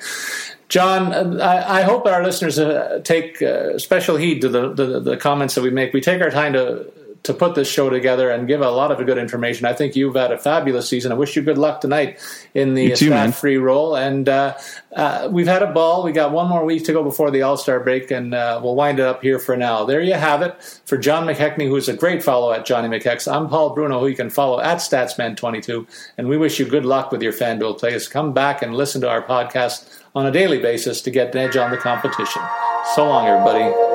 [0.69, 5.17] John, I, I hope our listeners uh, take uh, special heed to the, the, the
[5.17, 5.93] comments that we make.
[5.93, 6.91] We take our time to
[7.23, 9.65] to put this show together and give a lot of good information.
[9.65, 11.11] I think you've had a fabulous season.
[11.11, 12.19] I wish you good luck tonight
[12.53, 13.95] in the stat free role.
[13.95, 14.57] And uh,
[14.95, 16.03] uh, we've had a ball.
[16.03, 18.75] We got one more week to go before the All Star break, and uh, we'll
[18.75, 19.85] wind it up here for now.
[19.85, 20.61] There you have it.
[20.85, 24.15] For John McKechnie, who's a great follow at Johnny McKex, I'm Paul Bruno, who you
[24.15, 25.87] can follow at Statsman22.
[26.17, 28.07] And we wish you good luck with your FanDuel plays.
[28.07, 31.57] Come back and listen to our podcast on a daily basis to get an edge
[31.57, 32.41] on the competition.
[32.95, 33.86] So long, everybody.